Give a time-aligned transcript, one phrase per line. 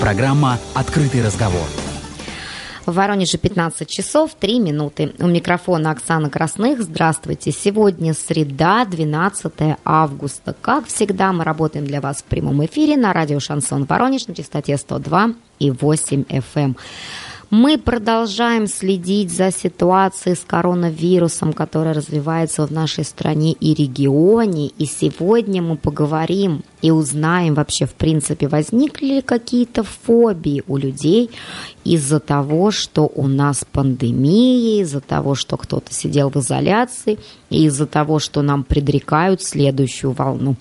[0.00, 1.66] Программа «Открытый разговор».
[2.84, 5.12] В Воронеже 15 часов 3 минуты.
[5.18, 6.82] У микрофона Оксана Красных.
[6.82, 7.50] Здравствуйте.
[7.50, 9.52] Сегодня среда, 12
[9.84, 10.54] августа.
[10.60, 14.76] Как всегда, мы работаем для вас в прямом эфире на радио «Шансон Воронеж» на частоте
[14.76, 16.76] 102 и 8 FM.
[17.50, 24.66] Мы продолжаем следить за ситуацией с коронавирусом, которая развивается в нашей стране и регионе.
[24.66, 31.30] И сегодня мы поговорим и узнаем вообще, в принципе, возникли ли какие-то фобии у людей
[31.82, 37.18] из-за того, что у нас пандемия, из-за того, что кто-то сидел в изоляции,
[37.50, 40.54] и из-за того, что нам предрекают следующую волну.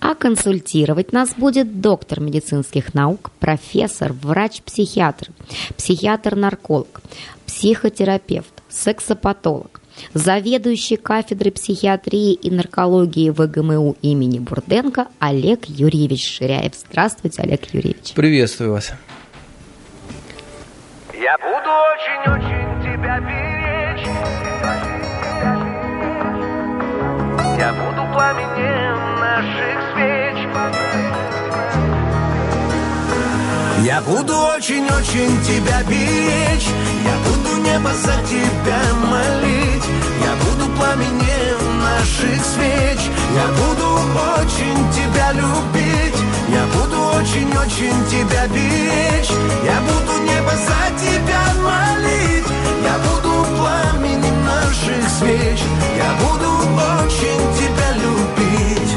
[0.00, 5.28] А консультировать нас будет доктор медицинских наук, профессор, врач-психиатр,
[5.76, 7.02] психиатр-нарколог,
[7.46, 9.82] психотерапевт, сексопатолог,
[10.14, 16.72] заведующий кафедрой психиатрии и наркологии ВГМУ имени Бурденко Олег Юрьевич Ширяев.
[16.74, 18.12] Здравствуйте, Олег Юрьевич.
[18.14, 18.92] Приветствую вас.
[21.14, 24.06] Я буду очень-очень тебя беречь.
[27.58, 30.38] Я буду пламенем наших свеч.
[33.84, 36.68] Я буду очень-очень тебя беречь.
[37.04, 39.67] Я буду небо за тебя молить.
[40.44, 43.00] Буду пламенем наших свеч.
[43.34, 43.88] Я буду
[44.40, 46.20] очень тебя любить.
[46.48, 49.30] Я буду очень-очень тебя беречь.
[49.64, 52.46] Я буду небо за тебя молить.
[52.82, 55.60] Я буду пламенем наших свеч.
[55.96, 56.48] Я буду
[57.02, 58.92] очень тебя любить.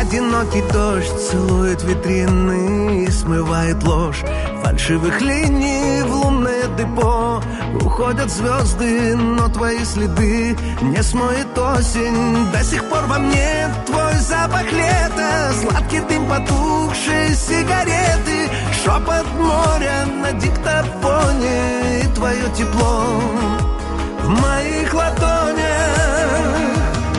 [0.00, 4.22] Одинокий дождь целует витрины и смывает ложь
[4.62, 7.42] Фальшивых линий в лунное депо
[7.80, 12.50] Уходят звезды, но твои следы Не смоет осень.
[12.52, 15.52] До сих пор во мне твой запах лета.
[15.60, 18.50] Сладкий дым потухшей сигареты.
[18.82, 22.02] Шепот моря на диктофоне.
[22.02, 23.04] И твое тепло
[24.22, 25.84] в моих ладонях.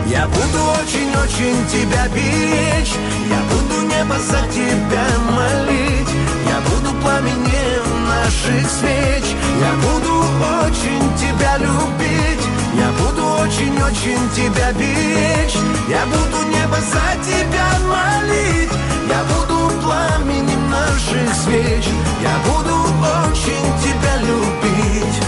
[0.07, 2.93] Я буду очень-очень тебя беречь
[3.29, 6.24] Я буду небо за тебя молить
[6.55, 9.25] Я буду пламенем наших свеч.
[9.59, 10.19] Я буду
[10.63, 12.45] очень тебя любить.
[12.77, 15.57] Я буду очень-очень тебя беречь.
[15.89, 18.71] Я буду небо за тебя молить.
[19.09, 21.83] Я буду пламенем наших свеч.
[22.23, 22.73] Я буду
[23.27, 25.24] очень тебя любить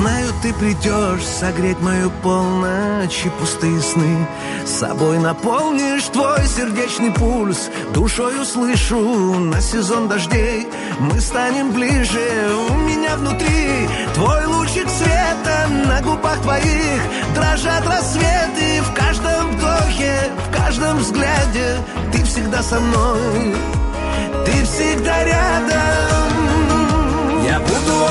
[0.00, 4.26] Знаю, ты придешь согреть мою полночь и пустые сны.
[4.64, 10.66] С собой наполнишь твой сердечный пульс Душой услышу на сезон дождей.
[11.00, 17.02] Мы станем ближе, у меня внутри Твой лучик света на губах твоих.
[17.34, 21.76] Дрожат рассветы в каждом вдохе В каждом взгляде.
[22.10, 23.54] Ты всегда со мной
[24.46, 26.29] Ты всегда рядом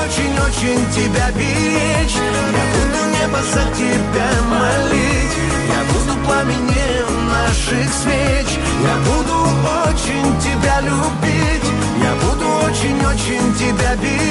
[0.02, 5.34] очень-очень тебя беречь Я буду небо за тебя молить.
[5.68, 8.58] Я буду пламенем наших свеч.
[8.82, 9.36] Я буду
[9.88, 11.68] очень тебя любить.
[12.02, 14.29] Я буду очень-очень тебя беречь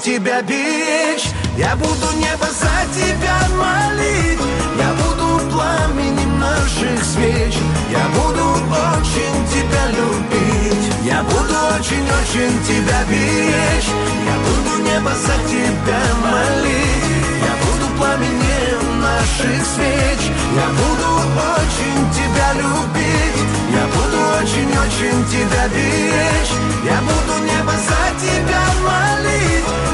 [0.00, 1.28] тебя беречь
[1.58, 4.40] Я буду небо за тебя молить.
[4.78, 7.54] Я буду пламенем наших свеч.
[7.90, 10.92] Я буду очень тебя любить.
[11.04, 13.90] Я буду очень-очень тебя беречь
[14.24, 17.04] Я буду небо за тебя молить.
[17.44, 20.20] Я буду пламенем наших свеч.
[20.56, 21.10] Я буду
[21.56, 23.50] очень тебя любить.
[23.72, 26.52] Я буду очень-очень тебя беречь
[26.84, 29.89] Я буду небо за тебя молить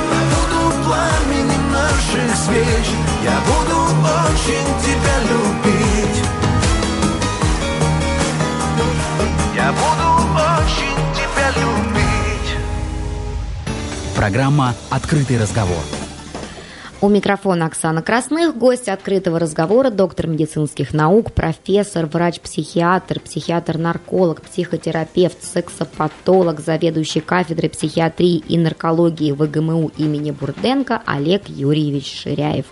[1.96, 2.86] наших свеч.
[3.24, 3.80] Я буду
[4.28, 6.22] очень тебя любить.
[9.54, 12.58] Я буду очень тебя любить.
[14.14, 16.05] Программа «Открытый разговор».
[17.02, 26.60] У микрофона Оксана Красных, гость открытого разговора, доктор медицинских наук, профессор, врач-психиатр, психиатр-нарколог, психотерапевт, сексопатолог,
[26.60, 32.64] заведующий кафедрой психиатрии и наркологии ВГМУ имени Бурденко Олег Юрьевич Ширяев.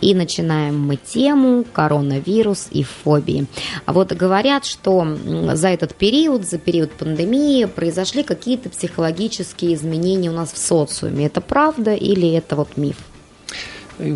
[0.00, 3.44] И начинаем мы тему коронавирус и фобии.
[3.86, 5.06] Вот говорят, что
[5.52, 11.26] за этот период, за период пандемии произошли какие-то психологические изменения у нас в социуме.
[11.26, 12.96] Это правда или это вот миф?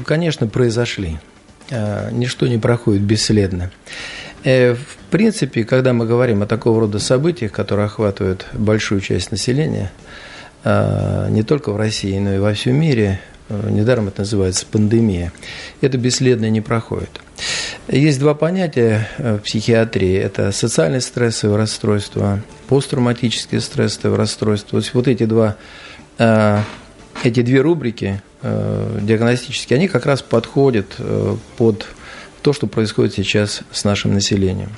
[0.05, 1.19] Конечно, произошли.
[1.71, 3.71] А, ничто не проходит бесследно.
[4.45, 9.93] Э, в принципе, когда мы говорим о такого рода событиях, которые охватывают большую часть населения,
[10.65, 15.33] а, не только в России, но и во всем мире, э, недаром это называется пандемия,
[15.81, 17.21] это бесследно не проходит.
[17.89, 20.17] Есть два понятия э, в психиатрии.
[20.17, 24.77] Это социальное стрессовое расстройство, посттравматическое стрессовое расстройство.
[24.77, 25.57] Вот, вот эти два,
[26.19, 30.97] эти две рубрики диагностические, они как раз подходят
[31.57, 31.87] под
[32.43, 34.71] то, что происходит сейчас с нашим населением.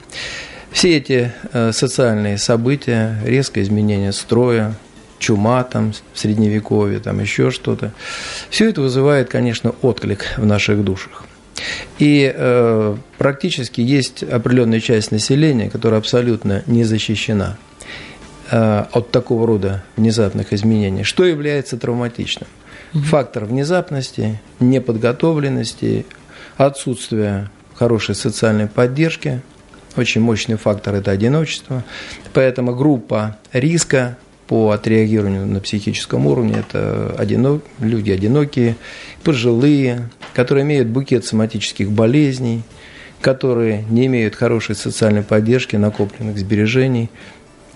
[0.71, 4.75] Все эти э, социальные события, резкое изменение строя,
[5.19, 7.93] чума там в средневековье, там еще что-то,
[8.51, 11.25] все это вызывает, конечно, отклик в наших душах.
[11.99, 17.57] И э, практически есть определенная часть населения, которая абсолютно не защищена
[18.51, 21.05] э, от такого рода внезапных изменений.
[21.05, 22.49] Что является травматичным?
[22.95, 26.07] Фактор внезапности, неподготовленности,
[26.57, 29.43] отсутствие хорошей социальной поддержки.
[29.97, 31.85] Очень мощный фактор– это одиночество.
[32.33, 38.77] Поэтому группа риска по отреагированию на психическом уровне– это одинок, люди одинокие,
[39.25, 42.63] пожилые, которые имеют букет соматических болезней,
[43.21, 47.11] которые не имеют хорошей социальной поддержки, накопленных сбережений,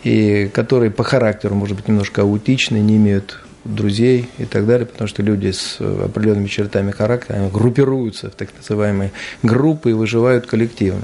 [0.05, 5.09] и которые по характеру, может быть, немножко аутичны, не имеют друзей и так далее, потому
[5.09, 9.12] что люди с э, определенными чертами характера группируются в так называемые
[9.43, 11.03] группы и выживают коллективно.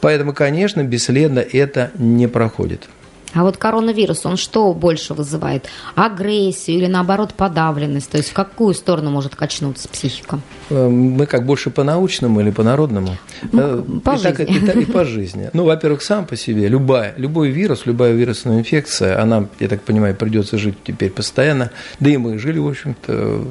[0.00, 2.88] Поэтому, конечно, бесследно это не проходит.
[3.36, 5.66] А вот коронавирус, он что больше вызывает?
[5.94, 8.10] Агрессию или наоборот подавленность?
[8.10, 10.40] То есть в какую сторону может качнуться психика?
[10.70, 13.18] Э, мы как больше по научному или по народному?
[13.52, 14.44] Ну, э, по и, жизни.
[14.44, 15.50] Так, и, и, и по жизни.
[15.52, 20.14] Ну, во-первых, сам по себе любая, любой вирус, любая вирусная инфекция, она, я так понимаю,
[20.14, 21.70] придется жить теперь постоянно.
[22.00, 23.44] Да и мы жили, в общем-то,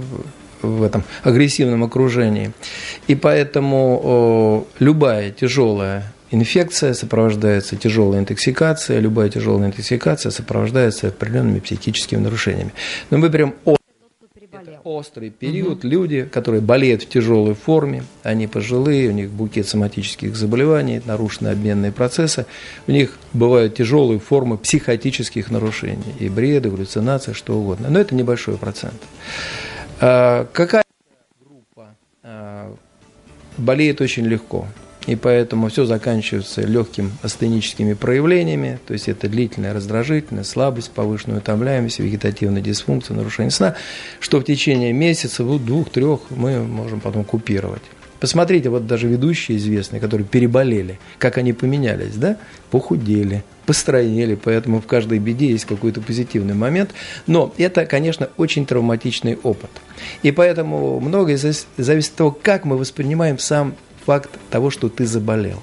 [0.63, 2.53] в этом агрессивном окружении.
[3.05, 12.73] И поэтому любая тяжелая инфекция сопровождается тяжелой интоксикацией, любая тяжелая интоксикация сопровождается определенными психическими нарушениями.
[13.09, 13.55] Но мы прям
[14.67, 15.79] это острый период.
[15.79, 15.87] Угу.
[15.87, 21.91] Люди, которые болеют в тяжелой форме, они пожилые, у них букет соматических заболеваний, нарушены обменные
[21.91, 22.45] процессы,
[22.88, 27.89] у них бывают тяжелые формы психотических нарушений, и бреды, галлюцинации, что угодно.
[27.89, 29.01] Но это небольшой процент.
[29.99, 30.83] А, какая
[31.39, 32.73] группа а,
[33.57, 34.67] болеет очень легко?
[35.05, 41.99] И поэтому все заканчивается легким астеническими проявлениями, то есть это длительная раздражительность, слабость, повышенная утомляемость,
[41.99, 43.75] вегетативная дисфункция, нарушение сна,
[44.19, 47.83] что в течение месяца, двух-трех мы можем потом купировать.
[48.19, 52.37] Посмотрите, вот даже ведущие известные, которые переболели, как они поменялись, да?
[52.71, 56.91] Похудели, построили, поэтому в каждой беде есть какой-то позитивный момент.
[57.27, 59.69] Но это, конечно, очень травматичный опыт.
[60.23, 63.75] И поэтому многое зависит от того, как мы воспринимаем сам
[64.05, 65.61] факт того, что ты заболел.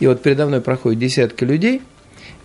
[0.00, 1.82] И вот передо мной проходит десятки людей,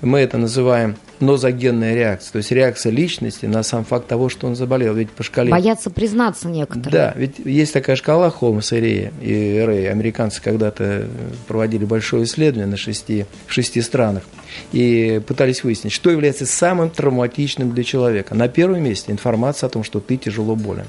[0.02, 4.56] мы это называем нозогенная реакция, то есть реакция личности на сам факт того, что он
[4.56, 4.94] заболел.
[4.94, 5.50] Ведь по шкале...
[5.50, 6.92] Боятся признаться некоторые.
[6.92, 9.90] Да, ведь есть такая шкала Холмса и Рея, и Рэй.
[9.90, 11.08] Американцы когда-то
[11.48, 14.24] проводили большое исследование на шести, в шести странах
[14.72, 18.36] и пытались выяснить, что является самым травматичным для человека.
[18.36, 20.86] На первом месте информация о том, что ты тяжело болен.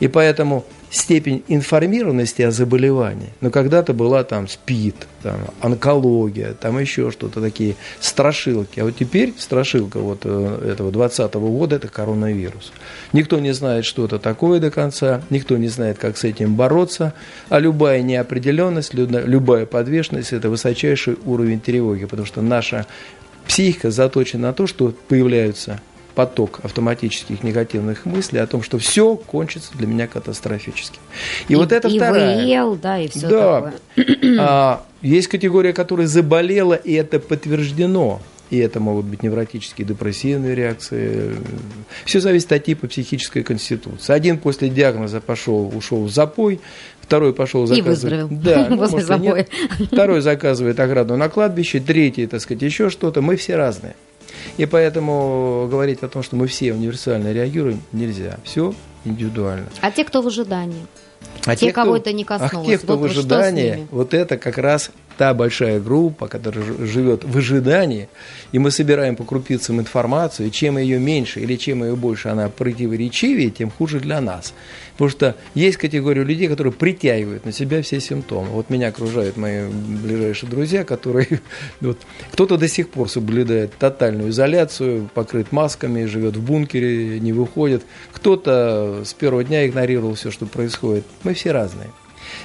[0.00, 0.64] И поэтому
[0.94, 3.30] степень информированности о заболевании.
[3.40, 8.78] Но когда-то была там СПИД, там, онкология, там еще что-то такие страшилки.
[8.78, 12.72] А вот теперь страшилка вот э, этого 2020 года– это коронавирус.
[13.12, 17.12] Никто не знает, что это такое до конца, никто не знает, как с этим бороться,
[17.48, 22.86] а любая неопределенность, любая подвешенность– это высочайший уровень тревоги, потому что наша
[23.48, 25.80] психика заточена на то, что появляются
[26.14, 30.98] поток автоматических негативных мыслей о том, что все кончится для меня катастрофически.
[31.48, 32.36] И, и вот это и вторая.
[32.36, 33.60] Выел, да, и все да.
[33.60, 33.74] такое.
[34.46, 38.20] А, есть категория, которая заболела, и это подтверждено.
[38.50, 41.34] И это могут быть невротические, депрессивные реакции.
[42.04, 44.12] Все зависит от типа психической конституции.
[44.12, 46.60] Один после диагноза пошел, ушел в запой,
[47.00, 48.30] второй пошел заказывать.
[48.30, 49.46] И да, ну, после запоя.
[49.90, 53.22] Второй заказывает ограду на кладбище, третий, так сказать, еще что-то.
[53.22, 53.96] Мы все разные.
[54.56, 58.38] И поэтому говорить о том, что мы все универсально реагируем, нельзя.
[58.44, 58.74] Все
[59.04, 59.66] индивидуально.
[59.80, 60.86] А те, кто в ожидании?
[61.46, 62.68] А те, те кого это не коснулось.
[62.68, 67.24] А те, кто вот, в ожидании, вот это как раз та большая группа, которая живет
[67.24, 68.08] в ожидании,
[68.52, 72.48] и мы собираем по крупицам информацию, и чем ее меньше или чем ее больше она
[72.48, 74.54] противоречивее, тем хуже для нас.
[74.94, 78.48] Потому что есть категория людей, которые притягивают на себя все симптомы.
[78.50, 81.40] Вот меня окружают мои ближайшие друзья, которые...
[81.80, 81.98] Вот,
[82.32, 87.82] кто-то до сих пор соблюдает тотальную изоляцию, покрыт масками, живет в бункере, не выходит.
[88.12, 91.04] Кто-то с первого дня игнорировал все, что происходит.
[91.24, 91.90] Мы все разные.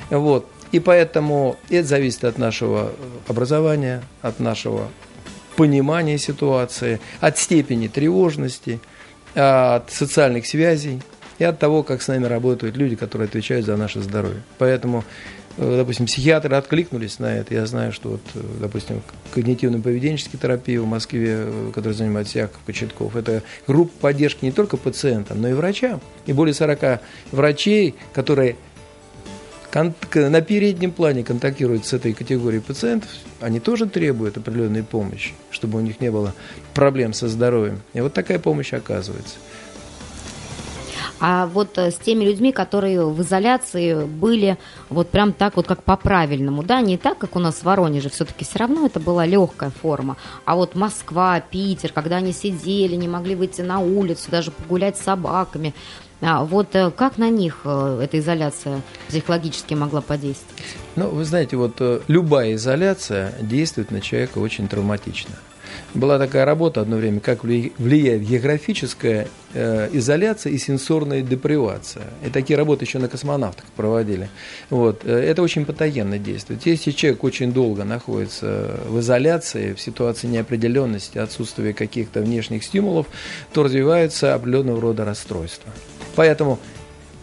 [0.10, 0.48] Вот.
[0.72, 2.92] И поэтому это зависит от нашего
[3.28, 4.90] образования, от нашего
[5.56, 8.80] понимания ситуации, от степени тревожности,
[9.36, 11.02] от социальных связей
[11.40, 14.42] и от того, как с нами работают люди, которые отвечают за наше здоровье.
[14.58, 15.06] Поэтому,
[15.58, 17.54] э, допустим, психиатры откликнулись на это.
[17.54, 19.02] Я знаю, что, вот, э, допустим,
[19.34, 25.42] когнитивно-поведенческая терапия в Москве, э, которой занимается Яков Кочетков, это группа поддержки не только пациентам,
[25.42, 26.02] но и врачам.
[26.26, 28.58] И более 40 врачей, которые
[29.74, 35.82] на переднем плане контактируют с этой категорией пациентов, они тоже требуют определенной помощи, чтобы у
[35.82, 36.34] них не было
[36.74, 37.80] проблем со здоровьем.
[37.94, 39.36] И вот такая помощь оказывается.
[41.20, 44.58] А вот э, с теми людьми, которые в изоляции были
[44.90, 48.46] вот прям так вот как по-правильному, да, не так, как у нас в Воронеже, все-таки
[48.46, 50.16] все равно это была легкая форма.
[50.46, 55.02] А вот Москва, Питер, когда они сидели, не могли выйти на улицу, даже погулять с
[55.02, 55.74] собаками,
[56.22, 60.64] а вот э, как на них э, эта изоляция психологически могла подействовать?
[60.96, 65.36] Ну, вы знаете, вот любая изоляция действует на человека очень травматично.
[65.94, 72.08] Была такая работа одно время, как влияет географическая э, изоляция и сенсорная депривация.
[72.26, 74.30] И такие работы еще на космонавтах проводили.
[74.70, 75.06] Вот.
[75.06, 76.66] Это очень патогенно действует.
[76.66, 83.08] Если человек очень долго находится в изоляции, в ситуации неопределенности, отсутствия каких-то внешних стимулов,
[83.54, 85.72] то развиваются определенного рода расстройства.
[86.16, 86.60] Поэтому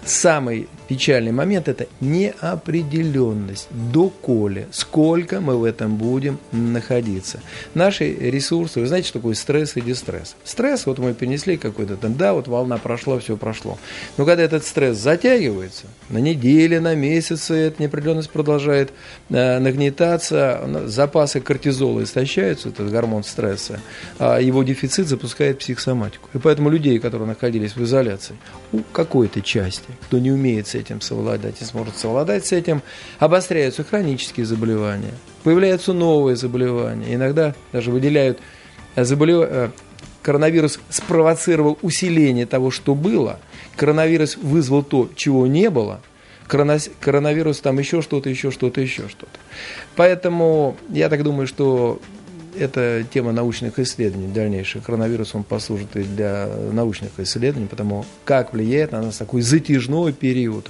[0.04, 7.40] самый печальный момент– это неопределенность, доколе, сколько мы в этом будем находиться.
[7.74, 10.36] Наши ресурсы, вы знаете, что такое стресс и дистресс?
[10.44, 13.78] Стресс, вот мы перенесли какой-то там, да, вот волна прошла, все прошло.
[14.16, 18.92] Но когда этот стресс затягивается, на недели, на месяцы, эта неопределенность продолжает
[19.28, 23.80] э, нагнетаться, запасы кортизола истощаются, этот гормон стресса,
[24.18, 26.28] а его дефицит запускает психосоматику.
[26.34, 28.36] И поэтому людей, которые находились в изоляции,
[28.72, 32.82] у какой-то части, кто не умеет этим совладать и сможет совладать с этим,
[33.18, 38.38] обостряются хронические заболевания, появляются новые заболевания, иногда даже выделяют
[38.94, 39.46] э, заболев...
[39.48, 39.70] Э,
[40.22, 43.38] коронавирус спровоцировал усиление того, что было,
[43.76, 46.00] коронавирус вызвал то, чего не было,
[46.48, 49.38] коронавирус там еще что-то, еще что-то, еще что-то.
[49.94, 52.00] Поэтому я так думаю, что
[52.58, 54.84] это тема научных исследований дальнейших.
[54.84, 60.68] Коронавирус, он послужит и для научных исследований, потому как влияет на нас такой затяжной период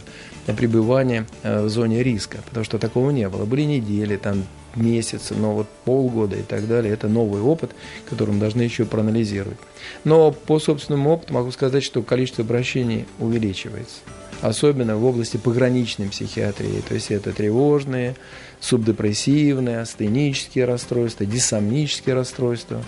[0.57, 3.45] пребывания э, в зоне риска, потому что такого не было.
[3.45, 4.45] Были недели, там
[4.77, 6.93] месяцы, но вот полгода и так далее.
[6.93, 7.73] Это новый опыт,
[8.09, 9.59] который мы должны еще проанализировать.
[10.05, 14.01] Но по собственному опыту могу сказать, что количество обращений увеличивается.
[14.43, 16.83] Особенно в области пограничной психиатрии.
[16.87, 18.17] То есть это тревожные,
[18.61, 22.83] субдепрессивные, астенические расстройства, диссомнические расстройства.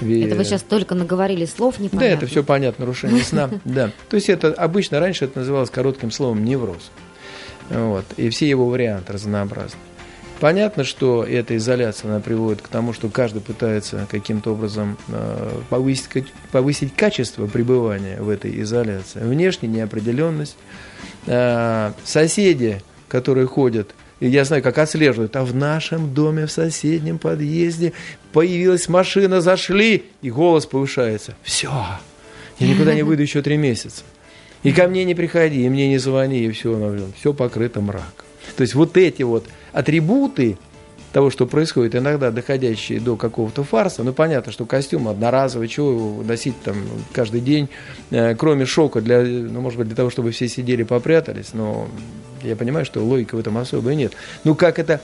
[0.00, 2.08] Это вы сейчас только наговорили слов непонятно.
[2.08, 3.50] Да, это все понятно, нарушение сна.
[3.64, 3.90] Да.
[4.08, 6.90] То есть это обычно раньше это называлось коротким словом невроз.
[7.70, 8.04] Вот.
[8.16, 9.78] И все его варианты разнообразны.
[10.42, 16.32] Понятно, что эта изоляция она приводит к тому, что каждый пытается каким-то образом э, повысить,
[16.50, 19.20] повысить качество пребывания в этой изоляции.
[19.20, 20.56] Внешняя неопределенность.
[21.26, 25.36] Э, соседи, которые ходят и я знаю, как отслеживают.
[25.36, 27.92] А в нашем доме, в соседнем подъезде
[28.32, 31.36] появилась машина, зашли, и голос повышается.
[31.44, 31.70] Все,
[32.58, 34.02] я никуда не выйду еще три месяца.
[34.64, 38.26] И ко мне не приходи, и мне не звони, и все, все покрыто мраком.
[38.56, 40.58] То есть вот эти вот атрибуты
[41.12, 46.22] того, что происходит, иногда доходящие до какого-то фарса, ну понятно, что костюм одноразовый, чего его
[46.22, 46.76] носить там
[47.12, 47.68] каждый день,
[48.10, 51.86] э, кроме шока, для, ну может быть для того, чтобы все сидели попрятались, но
[52.42, 54.14] я понимаю, что логики в этом особой нет.
[54.44, 55.00] Ну, как это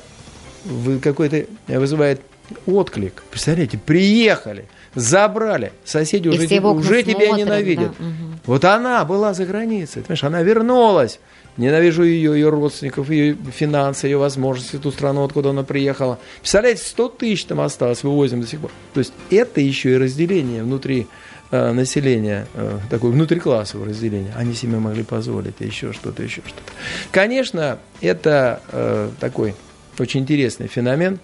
[1.03, 2.21] какой-то вызывает
[2.67, 3.23] отклик.
[3.31, 7.93] Представляете, приехали, забрали, соседи уже, тебя, уже тебя ненавидят.
[7.99, 8.15] Да, угу.
[8.47, 11.21] Вот она была за границей, понимаешь, она вернулась.
[11.59, 16.19] Ненавижу ее, ее родственников, ее финансы, ее возможности, ту страну, откуда она приехала.
[16.41, 18.71] Представляете, 100 тысяч там осталось, вывозим до сих пор.
[18.95, 21.07] То есть это еще и разделение внутри
[21.51, 26.71] Э, населения, э, такое внутриклассовое разделение, они себе могли позволить еще что-то, еще что-то.
[27.11, 29.55] Конечно, это э, такой
[29.99, 31.19] очень интересный феномен,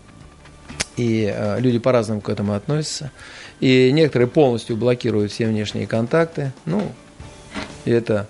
[0.97, 3.11] и люди по-разному к этому относятся.
[3.61, 6.53] И некоторые полностью блокируют все внешние контакты.
[6.64, 6.91] Ну,
[7.85, 8.26] это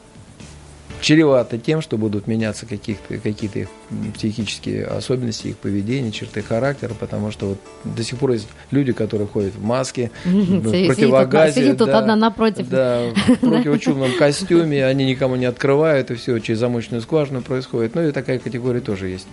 [1.04, 3.68] чревато тем, что будут меняться какие-то их
[4.14, 9.28] психические особенности, их поведения, черты характера, потому что вот до сих пор есть люди, которые
[9.28, 11.60] ходят в маске, в противогазе.
[11.60, 12.68] Сидит тут одна напротив.
[12.70, 17.94] Да, в противочумном костюме, они никому не открывают, и все через замочную скважину происходит.
[17.94, 19.26] Ну и такая категория тоже есть.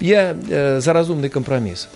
[0.00, 1.88] Я э, за разумный компромисс.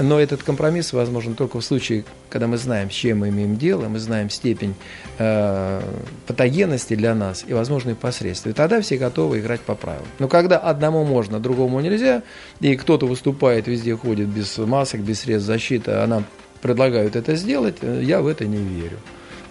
[0.00, 3.88] Но этот компромисс возможен только в случае, когда мы знаем, с чем мы имеем дело,
[3.88, 4.74] мы знаем степень
[5.18, 5.82] э,
[6.26, 8.54] патогенности для нас и возможные последствия.
[8.54, 10.08] Тогда все готовы играть по правилам.
[10.18, 12.22] Но когда одному можно, другому нельзя,
[12.60, 16.24] и кто-то выступает, везде ходит без масок, без средств защиты, а нам
[16.62, 18.98] предлагают это сделать, э, я в это не верю.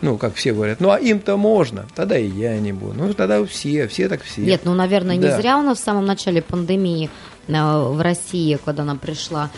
[0.01, 2.93] Ну, как все говорят, ну а им-то можно, тогда и я не буду.
[2.95, 4.41] Ну, тогда все, все так все.
[4.41, 5.39] Нет, ну, наверное, не да.
[5.39, 7.09] зря у нас в самом начале пандемии
[7.47, 9.49] э, в России, когда она пришла,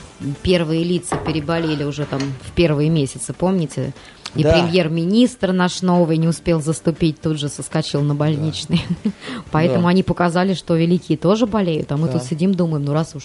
[0.41, 3.93] первые лица переболели уже там в первые месяцы, помните?
[4.33, 4.53] И да.
[4.53, 8.81] премьер-министр наш новый не успел заступить, тут же соскочил на больничный.
[9.03, 9.11] Да.
[9.51, 9.89] Поэтому да.
[9.89, 12.13] они показали, что великие тоже болеют, а мы да.
[12.13, 13.23] тут сидим, думаем, ну раз уж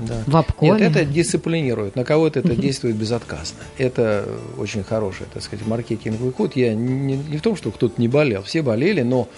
[0.00, 0.22] да.
[0.26, 0.80] в обкоме.
[0.80, 1.96] Нет, это дисциплинирует.
[1.96, 3.58] На кого-то это действует безотказно.
[3.78, 4.26] Это
[4.58, 6.56] очень хороший, так сказать, маркетинговый ход.
[6.56, 8.42] Я не, не в том, что кто-то не болел.
[8.42, 9.28] Все болели, но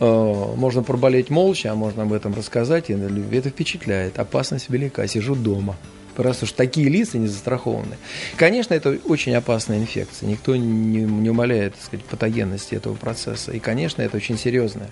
[0.00, 2.90] э, можно проболеть молча, а можно об этом рассказать.
[2.90, 2.92] И
[3.32, 4.18] это впечатляет.
[4.18, 5.06] Опасность велика.
[5.06, 5.76] Сижу дома
[6.18, 7.96] раз уж такие лица не застрахованы.
[8.36, 10.28] Конечно, это очень опасная инфекция.
[10.28, 13.52] Никто не, не умаляет так сказать, патогенности этого процесса.
[13.52, 14.90] И, конечно, это очень серьезная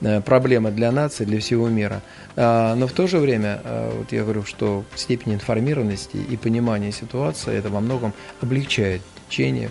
[0.00, 2.02] э, проблема для нации, для всего мира.
[2.36, 6.92] А, но в то же время, э, вот я говорю, что степень информированности и понимания
[6.92, 9.70] ситуации это во многом облегчает течение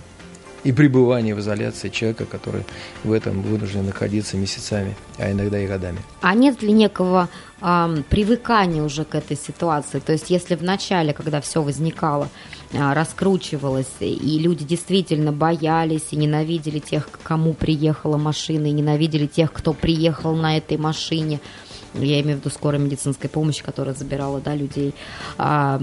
[0.65, 2.63] и пребывание в изоляции человека, который
[3.03, 5.99] в этом вынужден находиться месяцами, а иногда и годами.
[6.21, 7.29] А нет ли некого
[7.61, 9.99] э, привыкания уже к этой ситуации?
[9.99, 12.29] То есть если в начале, когда все возникало,
[12.71, 19.53] э, раскручивалось, и люди действительно боялись и ненавидели тех, кому приехала машина, и ненавидели тех,
[19.53, 21.39] кто приехал на этой машине–
[21.99, 24.93] я имею в виду скорой медицинской помощи, которая забирала да, людей
[25.37, 25.81] а,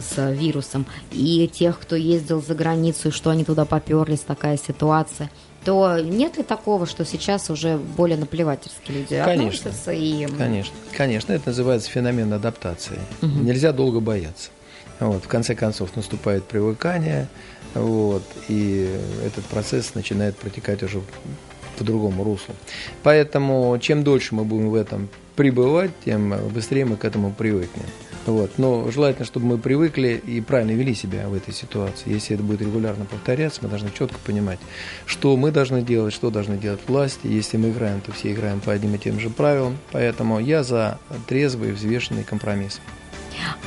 [0.00, 5.30] с вирусом, и тех, кто ездил за границу, и что они туда поперлись, такая ситуация
[5.64, 9.90] то нет ли такого, что сейчас уже более наплевательски люди конечно, относятся?
[9.90, 10.26] И...
[10.38, 13.00] Конечно, конечно, это называется феномен адаптации.
[13.20, 13.40] Угу.
[13.40, 14.50] Нельзя долго бояться.
[15.00, 17.26] Вот, в конце концов наступает привыкание,
[17.74, 18.88] вот, и
[19.26, 21.02] этот процесс начинает протекать уже
[21.76, 22.54] по другому руслу.
[23.02, 27.84] Поэтому чем дольше мы будем в этом пребывать, тем быстрее мы к этому привыкнем.
[28.26, 28.58] Вот.
[28.58, 32.12] Но желательно, чтобы мы привыкли и правильно вели себя в этой ситуации.
[32.12, 34.58] Если это будет регулярно повторяться, мы должны четко понимать,
[35.06, 37.28] что мы должны делать, что должны делать власти.
[37.28, 39.78] Если мы играем, то все играем по одним и тем же правилам.
[39.92, 42.80] Поэтому я за трезвый, взвешенный компромисс.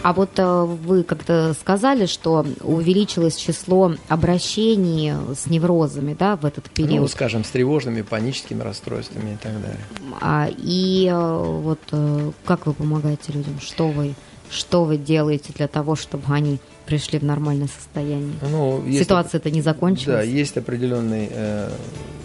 [0.02, 6.66] А вот э, вы как-то сказали, что увеличилось число обращений с неврозами, да, в этот
[6.66, 7.02] ну, период.
[7.02, 9.80] Ну, скажем, с тревожными, паническими расстройствами и так далее.
[10.22, 13.60] А, и э, вот э, как вы помогаете людям?
[13.62, 14.16] Что вы,
[14.50, 18.34] что вы делаете для того, чтобы они пришли в нормальное состояние?
[18.42, 20.08] Ну, Ситуация-то не закончилась.
[20.08, 21.70] Да, есть определенные, э,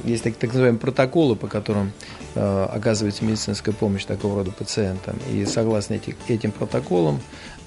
[0.05, 1.93] есть так, так называемые протоколы, по которым
[2.35, 5.19] э, оказывается медицинская помощь такого рода пациентам.
[5.31, 7.21] И согласно эти, этим протоколам,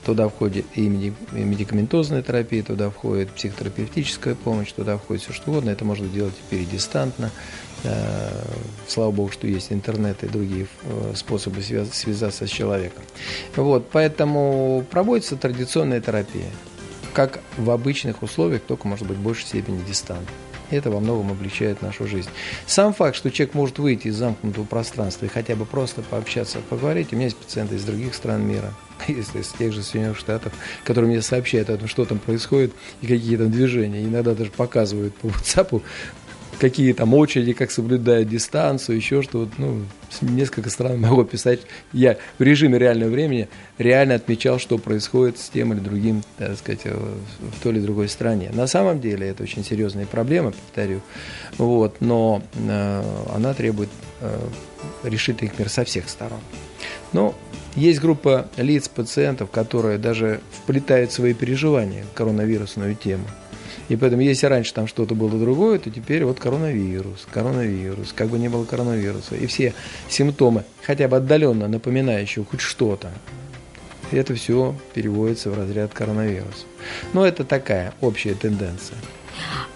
[0.06, 5.72] Туда входит и медикаментозная терапия, туда входит психотерапевтическая помощь, туда входит все что угодно.
[5.72, 7.30] Это можно делать теперь дистантно.
[7.84, 8.30] Э,
[8.88, 10.68] слава богу, что есть интернет и другие
[11.14, 13.04] способы связаться с человеком.
[13.58, 16.52] Вот, поэтому проводится традиционная терапия
[17.18, 20.28] как в обычных условиях, только, может быть, в большей степени дистантно.
[20.70, 22.30] Это во многом облегчает нашу жизнь.
[22.68, 27.12] Сам факт, что человек может выйти из замкнутого пространства и хотя бы просто пообщаться, поговорить.
[27.12, 28.72] У меня есть пациенты из других стран мира,
[29.08, 30.54] если из тех же Соединенных Штатов,
[30.84, 34.04] которые мне сообщают о том, что там происходит и какие там движения.
[34.04, 35.82] Иногда даже показывают по WhatsApp
[36.60, 39.52] какие там очереди, как соблюдают дистанцию, еще что-то.
[39.58, 39.84] Ну,
[40.22, 41.62] несколько стран могу писать.
[41.94, 46.86] Я в режиме реального времени реально отмечал, что происходит с тем или другим, так сказать,
[46.86, 48.50] в той или другой стране.
[48.54, 51.02] На самом деле это очень серьезная проблема, повторю.
[51.58, 53.90] Вот, но э, она требует
[54.22, 54.40] э,
[55.04, 56.40] решить их мир со всех сторон.
[57.14, 57.36] Но
[57.76, 63.26] есть группа лиц, пациентов, которые даже вплетают свои переживания в коронавирусную тему–
[63.90, 68.38] и поэтому, если раньше там что-то было другое, то теперь вот коронавирус, коронавирус, как бы
[68.38, 69.36] не было коронавируса.
[69.36, 69.74] И все
[70.10, 73.12] симптомы, хотя бы отдаленно напоминающие хоть что-то,
[74.12, 76.66] это все переводится в разряд коронавируса.
[77.14, 78.98] Но это такая общая тенденция.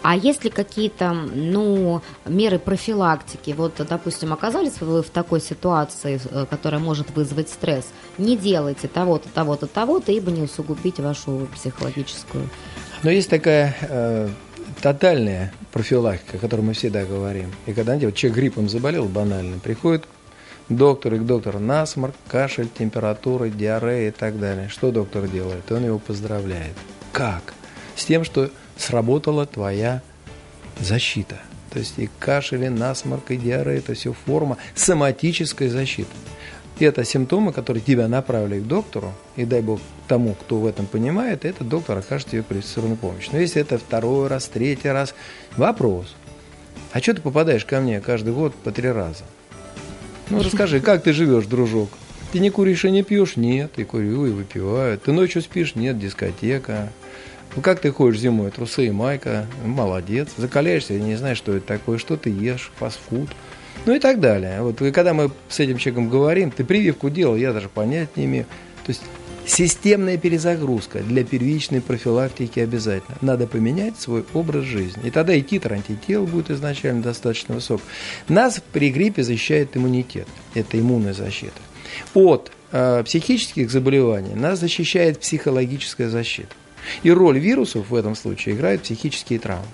[0.01, 3.51] А есть ли какие-то, ну, меры профилактики?
[3.51, 7.85] Вот, допустим, оказались вы в такой ситуации, э, которая может вызвать стресс.
[8.17, 12.49] Не делайте того-то, того-то, того-то, ибо не усугубить вашу психологическую
[13.03, 14.29] но есть такая э,
[14.81, 17.51] тотальная профилактика, о которой мы всегда говорим.
[17.65, 20.05] И когда вот человек гриппом заболел банально, приходит
[20.69, 24.69] доктор и к доктору насморк, кашель, температура, диарея и так далее.
[24.69, 25.71] Что доктор делает?
[25.71, 26.75] Он его поздравляет.
[27.11, 27.53] Как?
[27.95, 30.01] С тем, что сработала твоя
[30.79, 31.37] защита.
[31.71, 36.09] То есть и кашель, и насморк, и диарея– это все форма соматической защиты.
[36.79, 41.45] Это симптомы, которые тебя направили к доктору, и дай бог тому, кто в этом понимает,
[41.45, 43.29] этот доктор окажет тебе квалифицированную помощь.
[43.31, 45.13] Но если это второй раз, третий раз,
[45.57, 46.15] вопрос.
[46.91, 49.23] А что ты попадаешь ко мне каждый год по три раза?
[50.29, 51.89] Ну, расскажи, как ты живешь, дружок?
[52.31, 53.35] Ты не куришь и не пьешь?
[53.35, 54.97] Нет, и курю, и выпиваю.
[54.97, 55.75] Ты ночью спишь?
[55.75, 56.91] Нет, дискотека.
[57.55, 58.51] Ну, как ты ходишь зимой?
[58.51, 59.45] Трусы и майка.
[59.65, 60.29] Молодец.
[60.37, 63.29] Закаляешься, не знаешь, что это такое, что ты ешь, фастфуд.
[63.85, 64.61] Ну и так далее.
[64.61, 68.25] Вот и когда мы с этим человеком говорим, ты прививку делал, я даже понять не
[68.25, 68.45] имею.
[68.85, 69.01] То есть
[69.45, 73.17] системная перезагрузка для первичной профилактики обязательно.
[73.21, 75.07] Надо поменять свой образ жизни.
[75.07, 77.81] И тогда и титр антител будет изначально достаточно высок.
[78.27, 80.27] Нас при гриппе защищает иммунитет.
[80.53, 81.59] Это иммунная защита.
[82.13, 86.53] От э, психических заболеваний нас защищает психологическая защита.
[87.03, 89.67] И роль вирусов в этом случае играют психические травмы.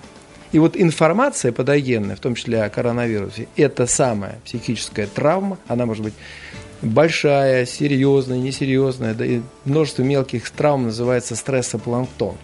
[0.52, 6.04] И вот информация патогенная, в том числе о коронавирусе, это самая психическая травма, она может
[6.04, 6.14] быть
[6.80, 12.36] большая, серьезная, несерьезная, да и множество мелких травм называется стрессопланктон.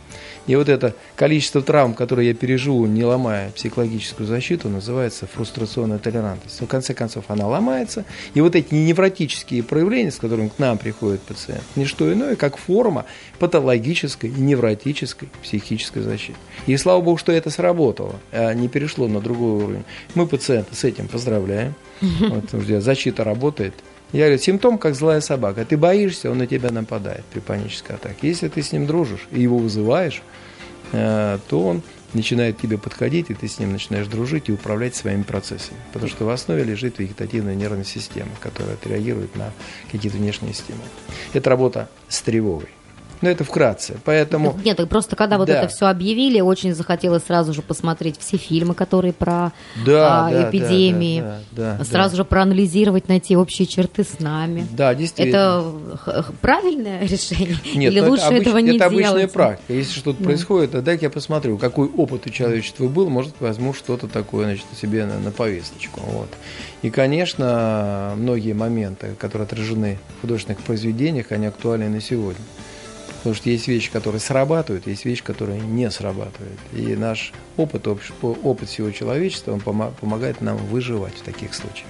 [0.46, 6.60] И вот это количество травм, которые я переживу, не ломая психологическую защиту, называется фрустрационная толерантность.
[6.60, 8.04] Но в конце концов она ломается.
[8.34, 12.56] И вот эти невротические проявления, с которыми к нам приходит пациент, не что иное, как
[12.56, 13.06] форма
[13.38, 16.38] патологической невротической психической защиты.
[16.66, 19.84] И слава богу, что это сработало, а не перешло на другой уровень.
[20.14, 21.74] Мы пациента с этим поздравляем.
[22.00, 22.50] Вот,
[22.82, 23.74] защита работает.
[24.12, 25.64] Я говорю, симптом как злая собака.
[25.64, 28.28] Ты боишься, он на тебя нападает при панической атаке.
[28.28, 30.22] Если ты с ним дружишь и его вызываешь,
[30.92, 34.94] э, то он начинает к тебе подходить, и ты с ним начинаешь дружить и управлять
[34.94, 35.78] своими процессами.
[35.92, 39.52] Потому что в основе лежит вегетативная нервная система, которая отреагирует на
[39.90, 40.84] какие-то внешние стимулы.
[41.32, 42.68] Это работа с тревогой.
[43.24, 43.96] Но это вкратце.
[44.04, 44.54] Поэтому...
[44.62, 45.62] Нет, просто когда вот да.
[45.62, 49.52] это все объявили, очень захотелось сразу же посмотреть все фильмы, которые про
[49.86, 51.22] да, а, да, эпидемии.
[51.22, 52.16] Да, да, да, сразу да.
[52.18, 54.66] же проанализировать, найти общие черты с нами.
[54.72, 55.36] Да, действительно.
[56.04, 57.56] Это правильное решение?
[57.74, 58.42] Нет, Или лучше это обыч...
[58.42, 59.06] этого не это делать?
[59.06, 59.72] обычная практика.
[59.72, 60.24] Если что-то да.
[60.26, 64.66] происходит, то дайте я посмотрю, какой опыт у человечества был, может, возьму что-то такое значит,
[64.78, 66.00] себе на, на повесточку.
[66.04, 66.28] Вот.
[66.82, 72.42] И, конечно, многие моменты, которые отражены в художественных произведениях, они актуальны на сегодня.
[73.24, 76.58] Потому что есть вещи, которые срабатывают, есть вещи, которые не срабатывают.
[76.74, 81.88] И наш опыт, опыт всего человечества, он помогает нам выживать в таких случаях.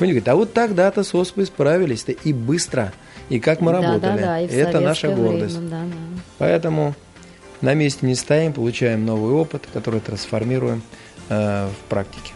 [0.00, 2.92] Понимаете, говорит, а вот тогда-то с оспой справились-то и быстро,
[3.28, 4.00] и как мы работали.
[4.00, 5.54] Да, да, да, и Это наша гордость.
[5.54, 6.20] Время, да, да.
[6.38, 6.96] Поэтому
[7.60, 10.82] на месте не стоим, получаем новый опыт, который трансформируем
[11.28, 12.32] э, в практике.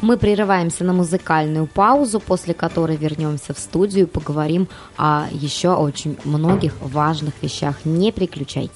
[0.00, 6.16] Мы прерываемся на музыкальную паузу, после которой вернемся в студию и поговорим о еще очень
[6.24, 7.84] многих важных вещах.
[7.84, 8.70] Не переключайтесь.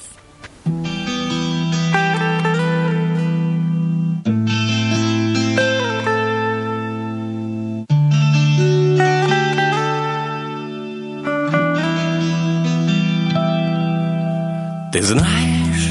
[14.91, 15.91] Ты знаешь,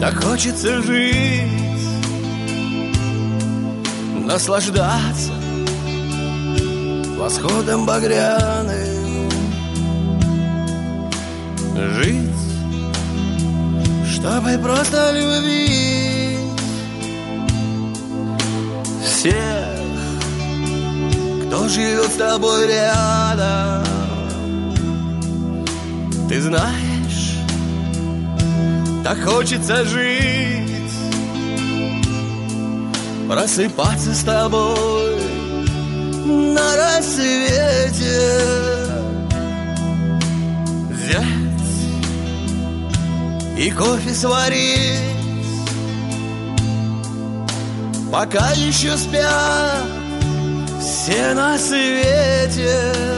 [0.00, 1.67] так хочется жить
[4.28, 5.32] наслаждаться
[7.16, 9.30] восходом багряным,
[11.94, 12.42] жить,
[14.12, 16.38] чтобы просто любить
[19.02, 19.34] всех,
[21.46, 23.82] кто живет с тобой рядом.
[26.28, 27.38] Ты знаешь,
[29.02, 30.57] так хочется жить
[33.28, 35.20] просыпаться с тобой
[36.24, 38.40] на рассвете.
[40.90, 41.22] Взять
[43.58, 45.00] и кофе сварить,
[48.10, 49.84] пока еще спят
[50.80, 53.17] все на свете.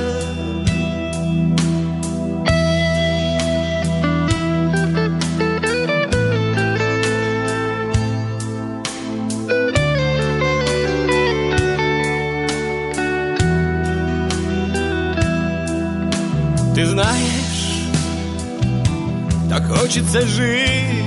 [16.81, 17.91] Ты знаешь,
[19.51, 21.05] так хочется жить.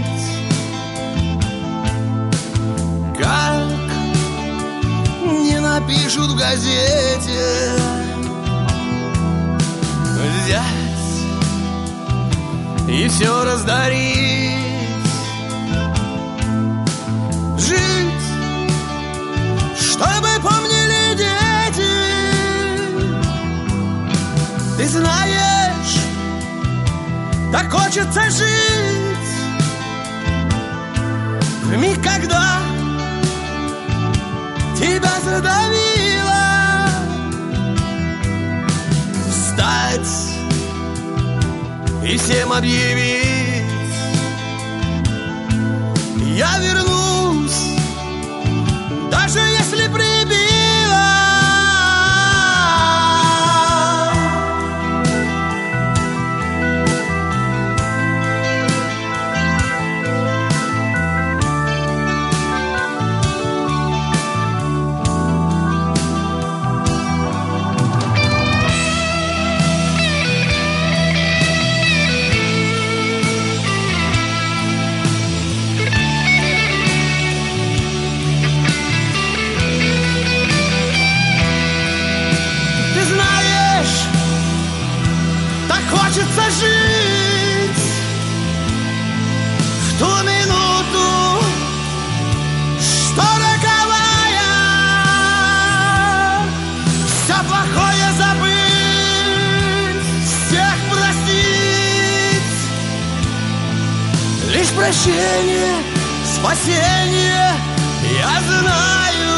[3.17, 3.71] Как
[5.25, 7.71] не напишут в газете
[10.45, 10.62] Взять
[12.88, 14.51] и все раздарить.
[17.57, 18.27] Жить,
[19.75, 21.93] чтобы помнили дети.
[24.77, 25.33] Ты знаешь,
[27.73, 29.29] хочется жить.
[31.63, 32.59] В миг, когда
[34.77, 36.88] тебя задавило.
[39.29, 40.38] Встать
[42.05, 43.63] и всем объявить.
[46.36, 47.75] Я вернусь,
[49.09, 50.12] даже если прибило
[105.04, 105.76] прощение,
[106.26, 107.52] спасение,
[108.20, 109.34] я знаю.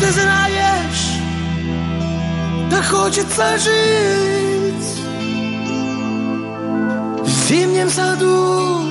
[0.00, 1.04] Ты знаешь,
[2.70, 4.92] так хочется жить
[7.22, 8.82] В зимнем саду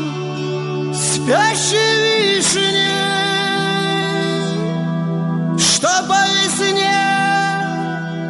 [0.94, 2.92] спящей вишни
[5.58, 7.02] Что по весне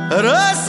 [0.09, 0.60] расцвести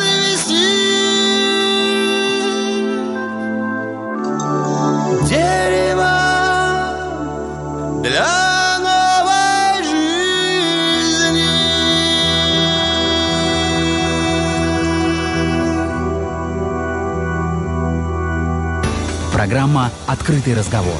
[19.53, 20.97] Программа «Открытый разговор».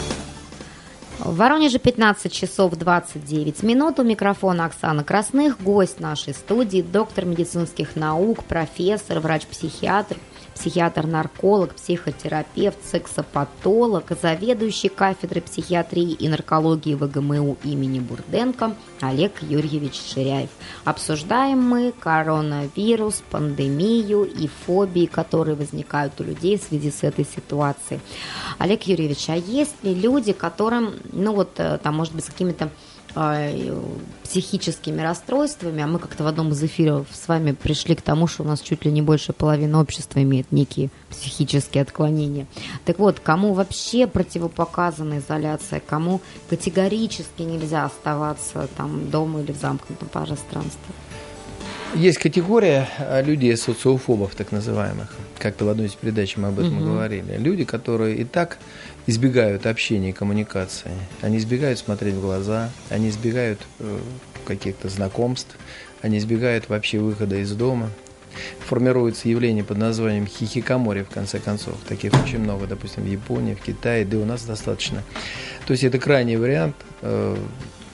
[1.21, 3.99] В Воронеже 15 часов 29 минут.
[3.99, 5.59] У микрофона Оксана Красных.
[5.63, 10.19] Гость нашей студии, доктор медицинских наук, профессор, врач-психиатр,
[10.55, 20.51] психиатр-нарколог, психотерапевт, сексопатолог, заведующий кафедрой психиатрии и наркологии ВГМУ имени Бурденко Олег Юрьевич Ширяев.
[20.85, 28.01] Обсуждаем мы коронавирус, пандемию и фобии, которые возникают у людей в связи с этой ситуацией.
[28.59, 32.71] Олег Юрьевич, а есть ли люди, которым, ну вот, э, там, может быть, с какими-то
[34.25, 38.43] психическими расстройствами, а мы как-то в одном из эфиров с вами пришли к тому, что
[38.43, 42.47] у нас чуть ли не больше половины общества имеет некие психические отклонения.
[42.85, 50.09] Так вот, кому вообще противопоказана изоляция, кому категорически нельзя оставаться там дома или в замкнутом
[50.09, 50.95] пространстве?
[51.95, 55.15] Есть категория а, людей, социофобов, так называемых.
[55.39, 56.87] Как-то в одной из передач мы об этом Мгм.
[56.87, 57.37] говорили.
[57.37, 58.57] Люди, которые и так
[59.07, 60.93] избегают общения и коммуникации.
[61.21, 63.99] Они избегают смотреть в глаза, они избегают э,
[64.47, 65.57] каких-то знакомств,
[66.01, 67.91] они избегают вообще выхода из дома.
[68.61, 71.75] Формируется явление под названием хихикамори, в конце концов.
[71.87, 75.03] Таких очень много, допустим, в Японии, в Китае, да и у нас достаточно.
[75.67, 77.37] То есть это крайний вариант э,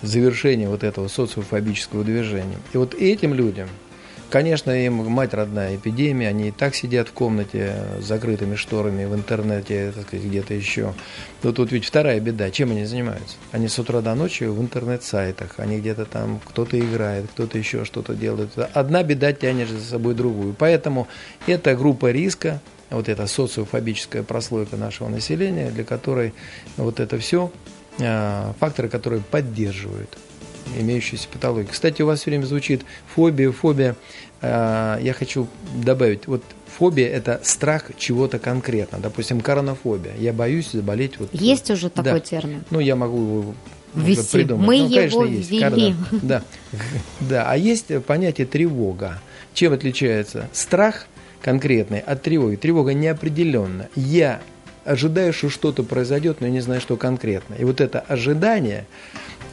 [0.03, 2.59] завершения вот этого социофобического движения.
[2.73, 3.69] И вот этим людям,
[4.31, 9.15] конечно, им мать родная эпидемия, они и так сидят в комнате с закрытыми шторами, в
[9.15, 10.95] интернете, так сказать, где-то еще.
[11.43, 12.51] Но тут ведь вторая беда.
[12.51, 13.37] Чем они занимаются?
[13.53, 18.15] Они с утра до ночи в интернет-сайтах, они где-то там, кто-то играет, кто-то еще что-то
[18.15, 18.51] делает.
[18.75, 20.55] Одна беда тянет за собой другую.
[20.59, 21.09] Поэтому
[21.47, 22.61] это группа риска,
[22.91, 26.35] вот эта социофобическая прослойка нашего населения, для которой
[26.77, 27.51] вот это все
[27.99, 30.17] факторы, которые поддерживают
[30.79, 31.69] имеющиеся патологии.
[31.71, 32.83] Кстати, у вас все время звучит
[33.15, 33.97] фобия, фобия.
[34.41, 36.43] Э, Я хочу добавить, вот
[36.79, 38.99] фобия– это страх чего-то конкретно.
[38.99, 40.13] Допустим, коронофобия.
[40.19, 41.19] Я боюсь заболеть.
[41.19, 42.21] Вот, Есть уже такой Да.
[42.21, 42.65] термин?
[42.71, 43.55] Ну, я могу его
[43.95, 44.21] Ввести.
[44.21, 44.67] уже придумать.
[44.67, 45.51] Мы ну, конечно, его есть.
[45.51, 45.63] ввели.
[45.63, 45.97] Корона.
[46.23, 46.43] Да.
[47.21, 47.51] да.
[47.51, 49.21] А есть понятие тревога.
[49.55, 51.07] Чем отличается страх
[51.43, 52.57] конкретный от тревоги?
[52.57, 53.89] Тревога неопределенна.
[53.97, 54.41] Я
[54.85, 57.55] ожидаю, что что-то произойдет, но я не знаю, что конкретно.
[57.55, 58.87] И вот это ожидание,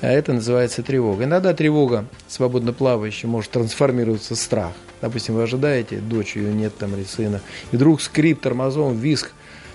[0.05, 1.23] а это называется тревога.
[1.23, 4.73] Иногда тревога, свободно плавающая, может трансформироваться в страх.
[5.01, 7.41] Допустим, вы ожидаете, дочь ее нет там или сына,
[7.71, 9.31] и вдруг скрип тормозом, виск.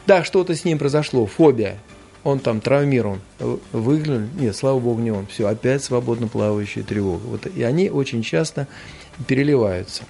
[0.06, 1.78] Да, что-то с ним произошло, фобия.
[2.22, 3.20] Он там травмирован.
[3.72, 5.26] Выглянули, нет, слава богу, не он.
[5.26, 7.22] Все, опять свободно плавающая тревога.
[7.24, 8.68] Вот, и они очень часто
[9.26, 10.04] переливаются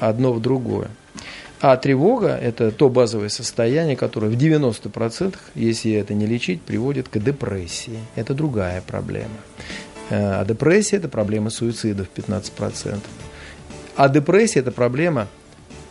[0.00, 0.90] одно в другое.
[1.62, 7.18] А тревога– это то базовое состояние, которое в 90%, если это не лечить, приводит к
[7.18, 8.00] депрессии.
[8.16, 9.30] Это другая проблема.
[10.10, 12.98] А депрессия– это проблема суицидов 15%.
[13.94, 15.28] А депрессия– это проблема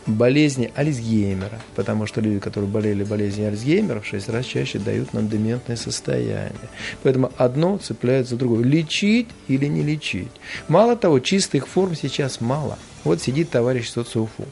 [0.04, 5.26] болезни Альцгеймера, потому что люди, которые болели болезнью Альцгеймера, в 6 раз чаще дают нам
[5.26, 6.52] дементное состояние.
[7.02, 8.62] Поэтому одно цепляет за другое.
[8.62, 10.32] Лечить или не лечить.
[10.68, 12.78] Мало того, чистых форм сейчас мало.
[13.04, 14.48] Вот сидит товарищ социофоб.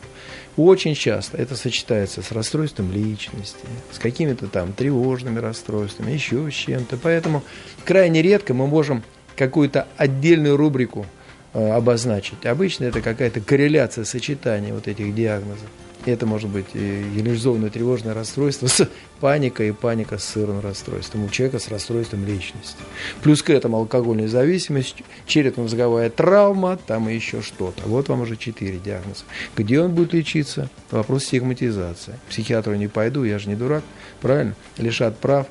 [0.56, 6.96] Очень часто это сочетается с расстройством личности, с какими-то там тревожными расстройствами, еще с чем-то.
[6.96, 7.42] Поэтому
[7.84, 9.02] крайне редко мы можем
[9.36, 11.06] какую-то отдельную рубрику
[11.52, 12.46] обозначить.
[12.46, 15.68] Обычно это какая-то корреляция, сочетание вот этих диагнозов.
[16.06, 18.88] Это может быть генерализованное тревожное расстройство с
[19.20, 21.24] паникой и паника с сырным расстройством.
[21.24, 22.78] У человека с расстройством личности.
[23.22, 27.82] Плюс к этому алкогольная зависимость, черепно-мозговая травма, там и еще что-то.
[27.84, 29.24] Вот вам уже четыре диагноза.
[29.56, 30.70] Где он будет лечиться?
[30.90, 32.18] Вопрос стигматизации.
[32.30, 33.84] Психиатру не пойду, я же не дурак,
[34.22, 34.54] правильно?
[34.78, 35.48] Лишат прав,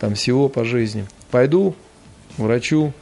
[0.00, 1.06] там всего по жизни.
[1.30, 1.76] Пойду
[2.38, 2.92] врачу,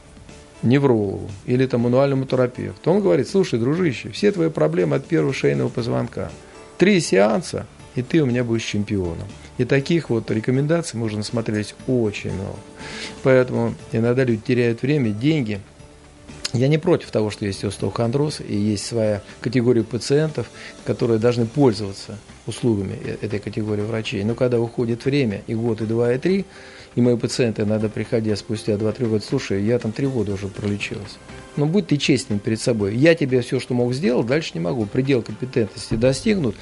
[0.63, 2.91] неврологу или там мануальному терапевту.
[2.91, 6.31] Он говорит, слушай, дружище, все твои проблемы от первого шейного позвонка.
[6.77, 9.27] Три сеанса, и ты у меня будешь чемпионом.
[9.57, 12.57] И таких вот рекомендаций можно смотреть очень много.
[13.23, 15.59] Поэтому иногда люди теряют время, деньги.
[16.53, 20.49] Я не против того, что есть остеохондроз, и есть своя категория пациентов,
[20.85, 24.23] которые должны пользоваться услугами э, этой категории врачей.
[24.23, 26.45] Но когда уходит время, и год, и два, и три,
[26.95, 31.17] и мои пациенты иногда приходя спустя 2-3 года, слушай, я там 3 года уже пролечился.
[31.55, 32.95] Но будь ты честным перед собой.
[32.95, 34.85] Я тебе все, что мог сделать, дальше не могу.
[34.85, 36.55] Предел компетентности достигнут.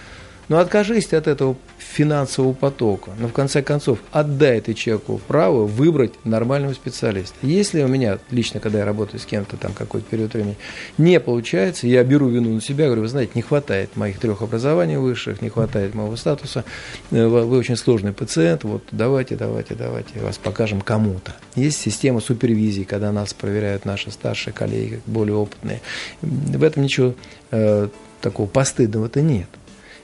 [0.49, 3.11] Но откажись от этого финансового потока.
[3.19, 7.35] Но в конце концов отдай этой человеку право выбрать нормального специалиста.
[7.43, 10.57] Если у меня, лично, когда я работаю с кем-то там какой-то период времени,
[10.97, 14.97] не получается, я беру вину на себя, говорю, вы знаете, не хватает моих трех образований
[14.97, 16.65] высших, не хватает моего статуса,
[17.11, 21.35] э, вы очень сложный пациент, вот давайте, давайте, давайте, вас покажем кому-то.
[21.55, 25.81] Есть система супервизии, когда нас проверяют наши старшие коллеги, более опытные.
[26.21, 27.13] В этом ничего
[27.51, 27.87] э,
[28.21, 29.47] такого постыдного-то нет.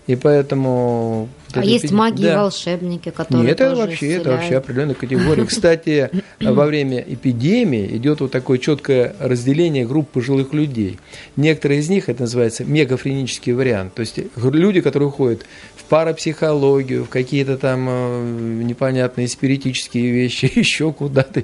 [0.08, 1.30] И поэтому...
[1.54, 2.34] А есть маги да.
[2.34, 4.22] и волшебники, которые Нет, это вообще, исцеляют.
[4.22, 5.46] это вообще определенная категория.
[5.48, 11.00] Кстати, во время эпидемии идет вот такое четкое разделение групп пожилых людей.
[11.38, 13.96] Некоторые из них, это называется мегафренический вариант.
[13.96, 20.92] То есть люди, которые уходят в парапсихологию, в какие-то там э, непонятные спиритические вещи, еще
[20.92, 21.44] куда-то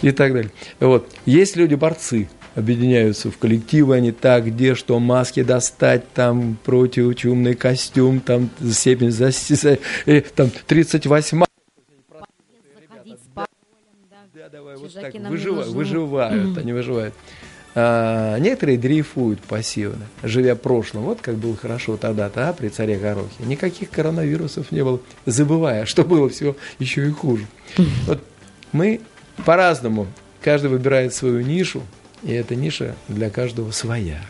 [0.00, 0.52] и так далее.
[0.80, 1.08] Вот.
[1.26, 8.50] Есть люди-борцы, объединяются в коллективы, они так, где что, маски достать, там противочумный костюм, там
[8.70, 11.44] степень за, за э, там 38
[14.34, 17.14] да, давай, вот так, выживают, выживают, они выживают.
[17.76, 21.04] А, некоторые дрейфуют пассивно, живя прошлым.
[21.04, 23.34] Вот как было хорошо тогда-то, а, при царе Горохе.
[23.40, 27.46] Никаких коронавирусов не было, забывая, что было все еще и хуже.
[28.06, 28.22] Вот
[28.72, 29.00] мы
[29.44, 30.06] по-разному,
[30.40, 31.82] каждый выбирает свою нишу,
[32.24, 34.20] и эта ниша для каждого своя.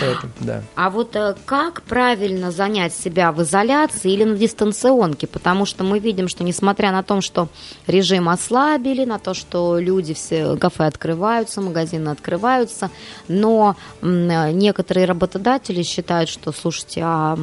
[0.00, 0.62] Поэтому, да.
[0.74, 5.26] А вот э, как правильно занять себя в изоляции или на дистанционке?
[5.26, 7.48] Потому что мы видим, что несмотря на то, что
[7.86, 12.90] режим ослабили, на то, что люди все, кафе открываются, магазины открываются,
[13.28, 17.38] но некоторые работодатели считают, что, слушайте, а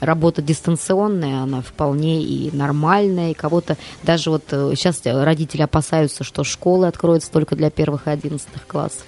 [0.00, 6.44] работа дистанционная, она вполне и нормальная, и кого-то даже вот сейчас э, родители опасаются, что
[6.44, 9.04] школы откроются только для первых и одиннадцатых классов.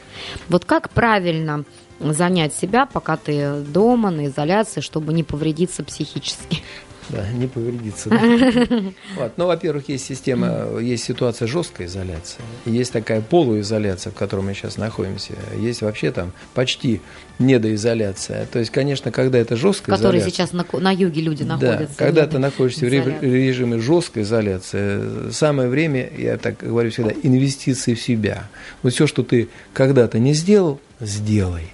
[0.48, 1.64] Вот как правильно
[2.02, 6.62] занять себя, пока ты дома, на изоляции, чтобы не повредиться психически.
[7.08, 8.08] Да, не повредиться.
[8.08, 8.20] Да?
[9.16, 9.32] Вот.
[9.36, 14.76] Ну, во-первых, есть система, есть ситуация жесткой изоляции, есть такая полуизоляция, в которой мы сейчас
[14.76, 17.00] находимся, есть вообще там почти
[17.38, 18.46] недоизоляция.
[18.46, 20.30] То есть, конечно, когда это жесткая Который изоляция...
[20.30, 21.98] сейчас на, на юге люди находятся.
[21.98, 23.28] Да, когда ты находишься изоляции.
[23.28, 28.48] в режиме жесткой изоляции, самое время, я так говорю всегда, инвестиции в себя.
[28.82, 31.72] Вот все, что ты когда-то не сделал, сделай.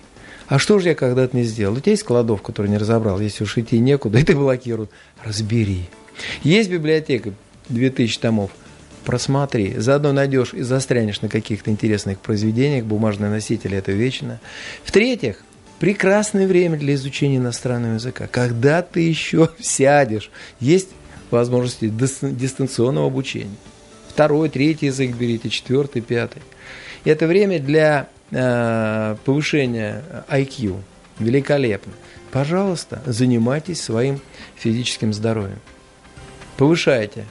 [0.48, 1.76] А что же я когда-то не сделал?
[1.76, 4.90] У тебя есть кладов, который не разобрал, если уж идти некуда, и ты блокируют.
[5.22, 5.84] Разбери.
[6.42, 7.32] Есть библиотека,
[7.68, 8.50] 2000 томов.
[9.04, 9.74] Просмотри.
[9.76, 12.84] Заодно найдешь и застрянешь на каких-то интересных произведениях.
[12.84, 14.40] Бумажные носители– это вечно.
[14.84, 15.42] В-третьих,
[15.78, 18.26] прекрасное время для изучения иностранного языка.
[18.26, 20.30] Когда ты еще сядешь,
[20.60, 20.88] есть
[21.30, 23.56] возможности дистанционного обучения.
[24.08, 26.42] Второй, третий язык берите, четвертый, пятый.
[27.04, 30.80] Это время для повышение IQ
[31.18, 31.92] великолепно.
[32.30, 34.20] Пожалуйста, занимайтесь своим
[34.56, 35.58] физическим здоровьем.
[36.56, 37.24] Повышайте.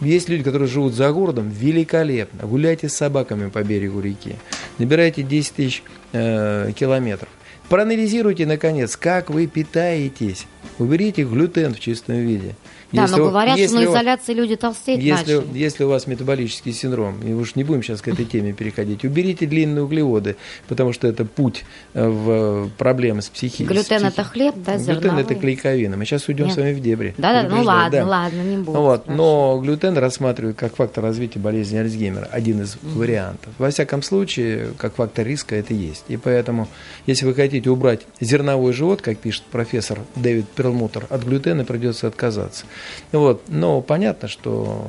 [0.00, 2.46] Есть люди, которые живут за городом, великолепно.
[2.46, 4.36] Гуляйте с собаками по берегу реки.
[4.78, 7.28] Набирайте 10 тысяч э, километров.
[7.68, 10.46] Проанализируйте, наконец, как вы питаетесь.
[10.78, 12.54] Уберите глютен в чистом виде.
[12.92, 15.58] Да, Если но говорят, что на изоляции люди толстеть Если, начали.
[15.58, 19.46] если у вас метаболический синдром, и уж не будем сейчас к этой теме переходить, уберите
[19.46, 20.36] длинные углеводы,
[20.68, 21.64] потому что это путь
[21.94, 23.66] э, в проблемы с психикой.
[23.66, 25.22] Глютен это хлеб, да, Глютен зерновой?
[25.22, 25.96] это клейковина.
[25.96, 26.54] Мы сейчас уйдем Нет.
[26.54, 27.14] с вами в дебри.
[27.18, 28.06] Да-да, ну ладно, да.
[28.06, 28.78] ладно, не буду.
[28.78, 33.52] Вот, но глютен рассматривают как фактор развития болезни Альцгеймера, один из вариантов.
[33.58, 36.04] Во всяком случае, как фактор риска это есть.
[36.08, 36.68] И поэтому,
[37.06, 42.64] если вы хотите убрать зерновой живот, как пишет профессор Дэвид Перлмутер, от глютена придется отказаться.
[43.12, 43.42] Вот.
[43.48, 44.86] Но понятно, что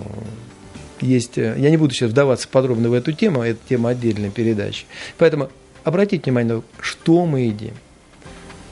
[1.01, 1.37] есть...
[1.37, 4.85] Я не буду сейчас вдаваться подробно в эту тему, это тема отдельной передачи.
[5.17, 5.49] Поэтому
[5.83, 7.73] обратите внимание, что мы едим.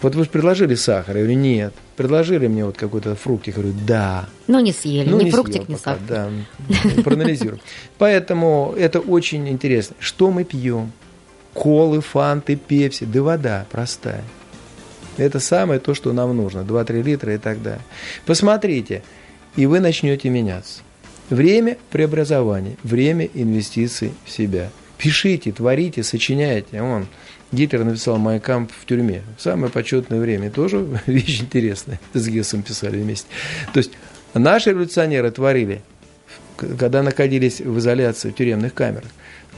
[0.02, 1.74] Вот вы же предложили сахар, я говорю, нет.
[1.96, 4.30] Предложили мне вот какой-то фруктик, я говорю, да.
[4.48, 6.00] Ну, не съели, Ну, ни не фруктик, пока, сахар.
[6.08, 6.30] Да,
[7.04, 7.62] проанализируем.
[7.98, 9.96] Поэтому это очень интересно.
[10.00, 10.92] Что мы пьем?
[11.54, 14.24] Колы, фанты, пепси, да вода простая.
[15.18, 16.60] Это самое то, что нам нужно.
[16.60, 17.82] 2-3 литра и так далее.
[18.26, 19.04] Посмотрите,
[19.56, 20.82] и вы начнете меняться.
[21.30, 24.70] Время преобразования, время инвестиций в себя.
[24.98, 26.82] Пишите, творите, сочиняйте.
[26.82, 27.08] Вон,
[27.52, 29.24] Гитлер написал «Майкамп» в тюрьме.
[29.38, 30.52] Самое почетное время.
[30.52, 32.00] Тоже вещь интересная.
[32.14, 33.28] С Гессом писали вместе.
[33.74, 33.92] То есть
[34.34, 35.82] наши революционеры творили,
[36.58, 39.10] когда находились в изоляции, в тюремных камерах.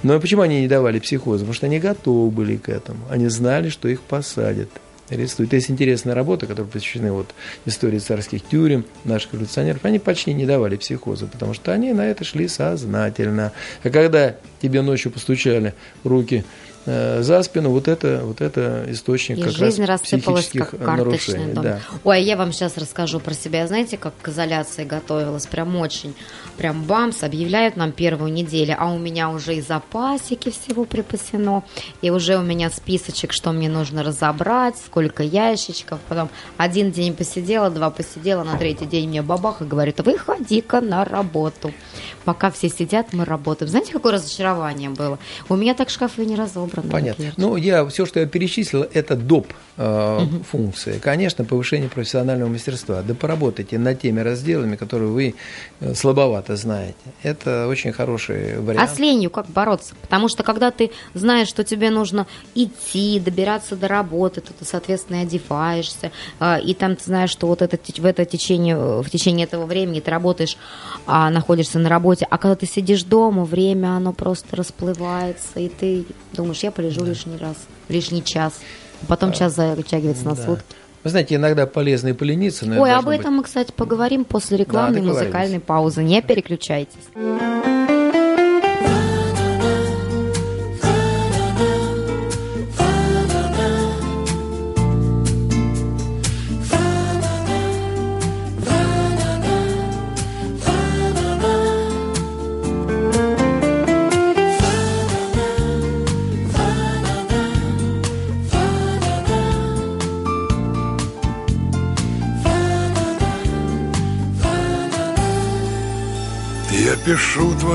[0.04, 1.40] Но почему они не давали психоза?
[1.40, 3.00] Потому что они готовы были к этому.
[3.10, 4.70] Они знали, что их посадят.
[5.10, 5.54] Арестуют.
[5.54, 7.34] Есть интересная работа, которая посвящена вот
[7.66, 9.86] истории царских тюрем, наших революционеров.
[9.86, 13.54] Они почти не давали психоза, потому что они на это шли сознательно.
[13.84, 16.44] А когда тебе ночью постучали руки
[16.88, 21.54] за спину, вот это, вот это источник И как жизнь раз психических как карточный нарушений.
[21.54, 21.64] дом.
[21.64, 21.80] Да.
[22.06, 23.68] Ой, а я вам сейчас расскажу про себя.
[23.68, 25.48] Знаете, как к изоляции готовилась?
[25.48, 26.16] Прям очень.
[26.58, 31.64] Прям бамс, объявляют нам первую неделю, а у меня уже и запасики всего припасено,
[32.02, 36.00] и уже у меня списочек, что мне нужно разобрать, сколько ящичков.
[36.08, 41.04] Потом один день посидела, два посидела, на третий день мне бабах и говорит, выходи-ка на
[41.04, 41.74] работу.
[42.24, 43.70] Пока все сидят, мы работаем.
[43.70, 45.20] Знаете, какое разочарование было?
[45.50, 46.77] У меня так шкафы не разобраны.
[46.82, 47.26] Понятно.
[47.26, 47.34] например.
[47.38, 49.48] Ну, я все, что я перечислил, это доп.
[49.78, 50.20] Э,
[50.50, 51.00] функции.
[51.00, 53.02] Конечно, повышение профессионального мастерства.
[53.02, 55.36] Да поработайте над теми разделами, которые вы
[55.80, 56.96] э, слабовато знаете.
[57.24, 58.92] Это очень хороший А вариант.
[58.92, 59.96] с ленью как бороться?
[60.02, 65.18] Потому что когда ты знаешь, что тебе нужно идти, добираться до работы, то ты, соответственно,
[65.18, 69.10] и одеваешься, а, и там ты знаешь, что вот это, в это течение, э, в
[69.10, 70.58] течение этого времени ты работаешь,
[71.06, 76.06] а, находишься на работе, а когда ты сидишь дома, время, оно просто расплывается, и ты
[76.34, 77.56] думаешь, я полежу лишний раз,
[77.90, 78.54] лишний час,
[79.02, 80.44] а потом час затягивается на Да.
[80.46, 80.66] сутки.
[81.04, 84.26] Вы знаете, иногда полезно и полениться, но Ой, об должно быть- этом мы, кстати, поговорим
[84.26, 85.22] после рекламной договорились.
[85.28, 86.04] музыкальной паузы.
[86.04, 86.96] Не переключайтесь.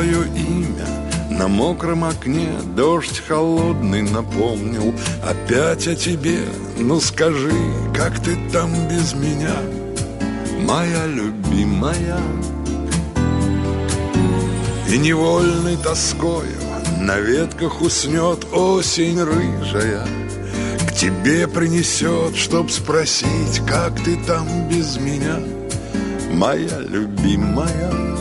[0.02, 0.86] Твое имя.
[1.30, 4.94] На мокром окне Дождь холодный напомнил.
[5.24, 6.40] Опять о тебе
[6.76, 7.52] Ну скажи,
[7.96, 9.56] как ты там без меня,
[10.60, 12.18] моя любимая.
[14.88, 16.58] И невольной тоскою
[17.00, 20.06] на ветках уснет осень рыжая.
[20.88, 25.38] К тебе принесет, чтоб спросить, как ты там без меня,
[26.32, 28.11] моя любимая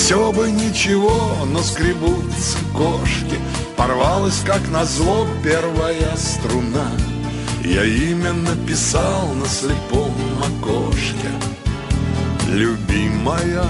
[0.00, 3.38] все бы ничего, но скребутся кошки.
[3.76, 6.90] Порвалась, как назло, первая струна.
[7.62, 11.30] Я именно писал на слепом окошке.
[12.48, 13.62] Любимая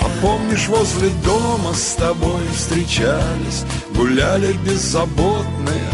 [0.00, 3.64] А помнишь, возле дома с тобой встречались?
[3.94, 5.90] Гуляли беззаботные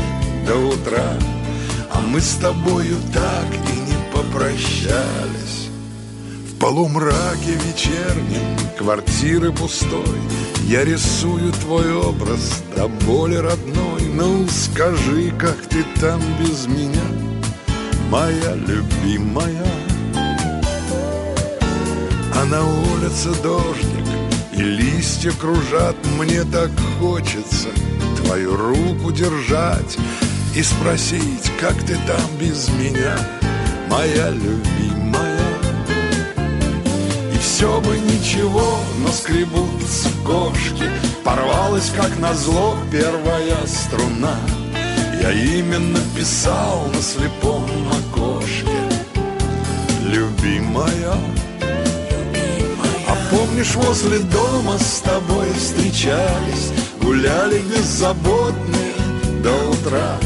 [0.46, 1.12] до утра.
[1.92, 5.57] А мы с тобою так и не попрощались
[6.58, 10.18] полумраке вечернем квартиры пустой.
[10.64, 14.02] Я рисую твой образ до боли родной.
[14.12, 17.04] Ну скажи, как ты там без меня,
[18.10, 19.66] моя любимая?
[22.34, 24.06] А на улице дождик
[24.52, 25.96] и листья кружат.
[26.18, 27.68] Мне так хочется
[28.22, 29.96] твою руку держать
[30.54, 33.16] И спросить, как ты там без меня,
[33.88, 34.97] моя любимая
[37.58, 40.84] все бы ничего, но скребутся кошки.
[41.24, 44.38] Порвалась, как назло, первая струна.
[45.20, 48.78] Я именно писал на слепом окошке.
[50.04, 51.16] Любимая,
[51.60, 52.96] любимая.
[53.08, 56.70] А помнишь, возле дома с тобой встречались?
[57.02, 58.94] Гуляли беззаботные
[59.42, 60.16] до утра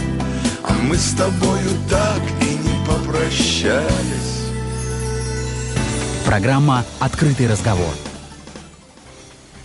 [0.64, 4.41] А мы с тобою так и не попрощались
[6.32, 7.92] Программа «Открытый разговор».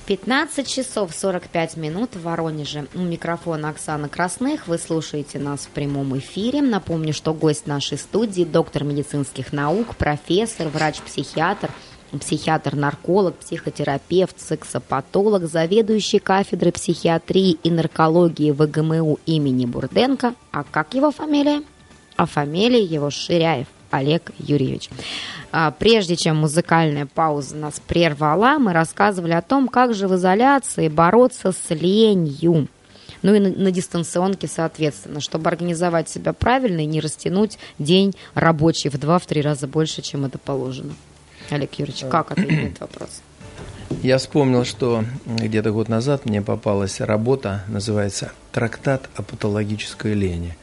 [0.06, 2.88] 15 часов 45 минут в Воронеже.
[2.94, 4.68] У микрофона Оксана Красных.
[4.68, 6.62] Вы слушаете нас в прямом эфире.
[6.62, 11.72] Напомню, что гость нашей студии– доктор медицинских наук, профессор, врач-психиатр,
[12.12, 20.34] психиатр-нарколог, психотерапевт, сексопатолог, заведующий кафедрой психиатрии и наркологии ВГМУ имени Бурденко.
[20.52, 21.64] А как его фамилия?
[22.18, 23.68] А фамилия его Ширяев.
[23.92, 24.90] Олег Юрьевич.
[25.52, 30.88] А, прежде чем музыкальная пауза нас прервала, мы рассказывали о том, как же в изоляции
[30.88, 32.68] бороться с ленью.
[33.22, 38.90] Ну и на, на дистанционке, соответственно, чтобы организовать себя правильно и не растянуть день рабочий
[38.90, 40.94] в 2-3 раза больше, чем это положено.
[41.50, 43.22] Олег Юрьевич, как ответить на этот вопрос?
[44.04, 50.58] Я вспомнил, что где-то год назад мне попалась работа, называется «Трактат о патологической лени».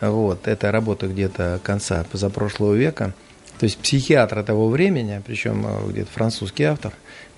[0.00, 3.14] Вот, это работа где-то конца позапрошлого века.
[3.58, 6.92] То есть психиатры того времени, причем э, где-то французский автор,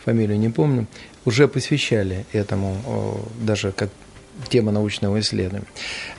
[0.05, 0.87] фамилию не помню,
[1.25, 3.91] уже посвящали этому даже как
[4.49, 5.67] тема научного исследования.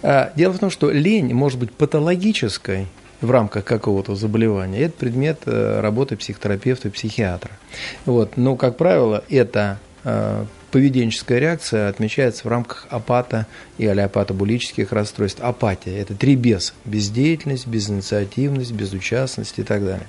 [0.04, 2.88] А, дело в том, что лень может быть патологической
[3.22, 4.82] в рамках какого-то заболевания.
[4.82, 7.52] Это предмет э, работы психотерапевта и психиатра.
[8.06, 8.38] Вот.
[8.38, 13.48] Но, как правило, это э, поведенческая реакция отмечается в рамках апата
[13.78, 15.42] и алиопатобулических расстройств.
[15.42, 16.74] Апатия– это три без.
[16.86, 20.08] Бездеятельность, безинициативность, безучастность и так далее.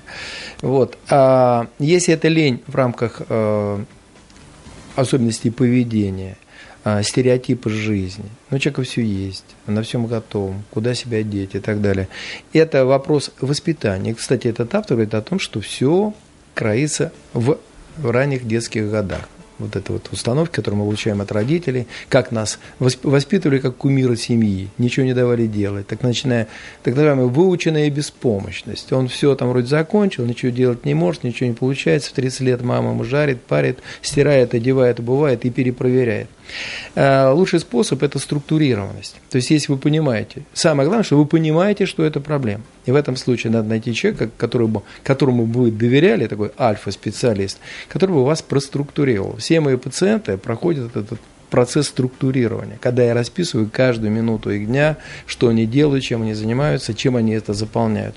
[0.61, 0.97] Вот.
[1.09, 3.83] А если это лень в рамках э,
[4.95, 6.37] особенностей поведения,
[6.83, 11.59] э, стереотипы жизни, ну, у человека все есть, на всем готов, куда себя деть и
[11.59, 12.07] так далее.
[12.53, 14.13] Это вопрос воспитания.
[14.13, 16.13] Кстати, этот автор говорит о том, что все
[16.53, 17.57] кроится в
[18.03, 19.27] ранних детских годах
[19.61, 24.69] вот эта вот установка, которую мы получаем от родителей, как нас воспитывали как кумира семьи,
[24.77, 26.47] ничего не давали делать, так начиная,
[26.83, 28.91] так называемая выученная беспомощность.
[28.91, 32.61] Он все там вроде закончил, ничего делать не может, ничего не получается, в 30 лет
[32.61, 36.27] мама ему жарит, парит, стирает, одевает, обувает и перепроверяет.
[36.95, 39.15] Э, лучший способ– это структурированность.
[39.29, 42.63] То есть, если вы понимаете, самое главное, что вы понимаете, что это проблема.
[42.85, 48.25] И в этом случае надо найти человека, которому, которому вы доверяли, такой альфа-специалист, который бы
[48.25, 49.37] вас проструктурировал.
[49.37, 51.19] Все мои пациенты проходят этот
[51.51, 54.97] процесс структурирования, когда я расписываю каждую минуту их дня,
[55.27, 58.15] что они делают, чем они занимаются, чем они это заполняют.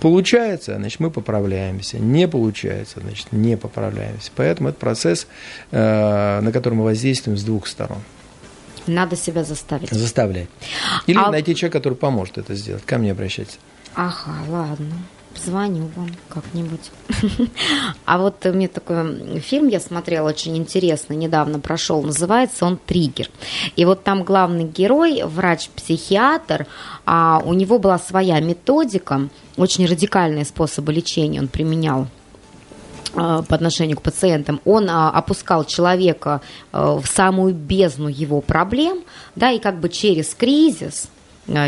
[0.00, 1.98] Получается, значит, мы поправляемся.
[1.98, 4.32] Не получается, значит, не поправляемся.
[4.34, 5.28] Поэтому это процесс,
[5.70, 7.98] э, на который мы воздействуем с двух сторон.
[8.86, 9.90] Надо себя заставить.
[9.90, 10.48] Заставлять.
[11.06, 11.30] Или а...
[11.30, 12.84] найти человека, который поможет это сделать.
[12.84, 13.58] Ко мне обращайтесь.
[13.94, 14.94] Ага, ладно.
[15.44, 16.90] Звоню вам как-нибудь.
[18.04, 23.30] А вот мне такой фильм я смотрела очень интересный, недавно прошел, называется он «Триггер».
[23.76, 26.66] И вот там главный герой, врач-психиатр,
[27.06, 32.06] а у него была своя методика, очень радикальные способы лечения он применял
[33.14, 39.04] а, по отношению к пациентам, он а, опускал человека а, в самую бездну его проблем,
[39.36, 41.19] да, и как бы через кризис– Э,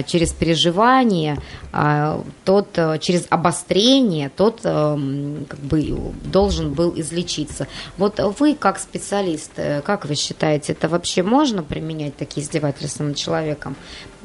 [0.07, 1.39] через переживание,
[1.73, 7.67] э, тот э, через обострение, тот как бы должен был излечиться.
[7.97, 9.53] Вот вы как специалист,
[9.85, 13.77] как вы считаете, это вообще можно применять такие издевательства над человеком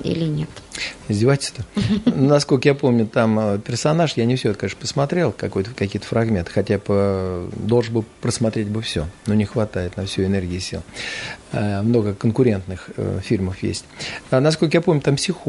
[0.03, 0.49] или нет?
[1.07, 1.65] Издевательство?
[2.05, 6.77] Насколько я помню, там персонаж, я не все это, конечно, посмотрел, какой-то, какие-то фрагменты, хотя
[6.77, 10.83] бы должен был просмотреть бы все, но не хватает на всю энергии сил.
[11.51, 12.89] Много конкурентных
[13.23, 13.85] фильмов есть.
[14.29, 15.46] А, насколько я помню, там психолог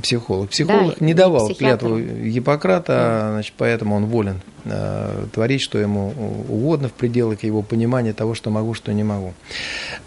[0.00, 0.50] психолог.
[0.50, 6.12] Психолог да, не давал клятву Гиппократа, значит, поэтому он волен э, творить, что ему
[6.48, 9.32] угодно в пределах его понимания того, что могу, что не могу.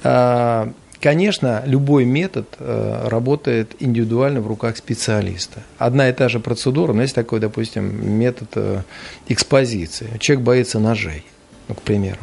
[0.04, 0.68] Э,
[1.02, 5.64] конечно, любой метод э, работает индивидуально в руках специалиста.
[5.78, 8.82] Одна и та же процедура, но есть такой, допустим, метод э,
[9.28, 10.10] экспозиции.
[10.20, 11.26] Человек боится ножей,
[11.68, 12.20] ну, к примеру.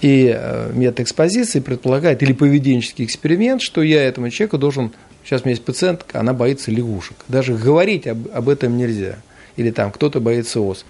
[0.00, 4.92] И э, метод экспозиции предполагает, или поведенческий эксперимент, что я этому человеку должен
[5.28, 7.16] Сейчас у меня есть пациентка, она боится лягушек.
[7.28, 9.16] Даже говорить об, об этом нельзя.
[9.56, 10.86] Или там кто-то боится ос.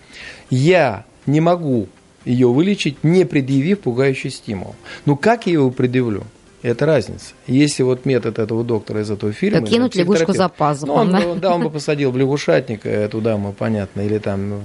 [0.49, 1.89] Я не могу
[2.25, 4.77] ее вылечить, не предъявив пугающий стимул.
[5.07, 6.23] Ну как я его предъявлю?
[6.63, 7.35] Это разница.
[7.49, 9.59] Если вот метод этого доктора из этого фильма...
[9.59, 10.87] Так кинуть лягушку за пазуху.
[10.87, 11.35] Ну, он, да?
[11.35, 14.63] да, он бы посадил в лягушатник эту даму, понятно, или там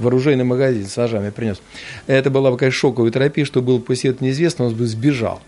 [0.00, 1.62] в оружейный магазин с ножами принес.
[2.08, 5.40] Это была бы, конечно, шоковая терапия, что был посет неизвестно, он бы сбежал.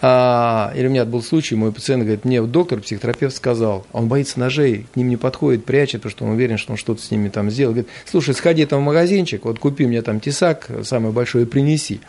[0.00, 4.38] А, или у меня был случай, мой пациент говорит, мне доктор, психотерапевт сказал, он боится
[4.38, 7.28] ножей, к ним не подходит, прячет, потому что он уверен, что он что-то с ними
[7.28, 7.72] там сделал.
[7.72, 12.00] Говорит, слушай, сходи там в магазинчик, вот купи мне там тесак самый большой и принеси.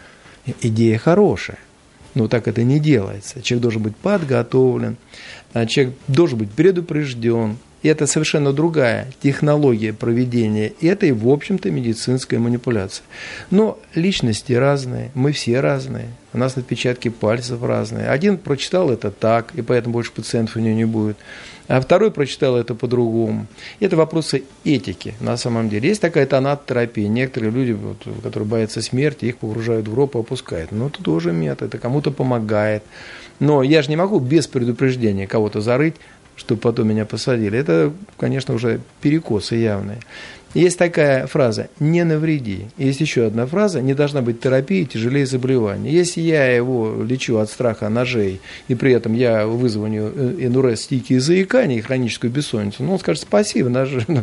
[0.61, 1.59] идея хорошая.
[2.13, 3.41] Но так это не делается.
[3.43, 4.97] Человек должен быть подготовлен,
[5.53, 13.03] а человек должен быть предупрежден, это совершенно другая технология проведения этой, в общем-то, медицинской манипуляции.
[13.51, 18.09] Но личности разные, мы все разные, у нас отпечатки пальцев разные.
[18.09, 21.17] Один прочитал это так, и поэтому больше пациентов у него не будет
[21.67, 23.47] а второй прочитал это по-другому.
[23.79, 25.89] Это вопросы этики на самом деле.
[25.89, 27.07] Есть такая тонат-терапия.
[27.07, 30.71] Некоторые люди, вот, которые боятся смерти, их погружают в гроб и опускают.
[30.71, 32.83] Но это тоже метод, это кому-то помогает.
[33.39, 35.95] Но я же не могу без предупреждения кого-то зарыть,
[36.37, 37.59] чтобы потом меня посадили.
[37.59, 39.99] Это, конечно, уже перекосы явные.
[40.53, 42.67] Есть такая фраза «не навреди».
[42.77, 45.91] Есть еще одна фраза «не должна быть терапии тяжелее заболевания».
[45.91, 51.19] Если я его лечу от страха ножей, и при этом я вызванию энурез, стики и
[51.19, 54.05] заикания, и хроническую бессонницу, ну, он скажет «спасибо, ножи».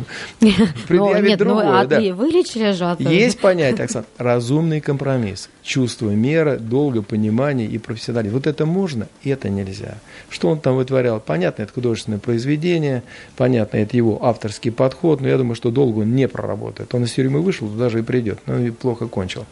[0.89, 5.49] Ну, нет, ну, а ты вылечили же от Есть понятие, Оксана, разумный компромисс.
[5.63, 8.35] Чувство мера, долго, понимание и профессионализм.
[8.35, 9.97] Вот это можно, это нельзя.
[10.29, 11.19] Что он там вытворял?
[11.19, 13.03] Понятно, это художественное произведение,
[13.35, 16.93] понятно, это его авторский подход, но я думаю, что долго он не проработает.
[16.95, 19.45] Он из тюрьмы вышел, туда же и придет, но и плохо кончил.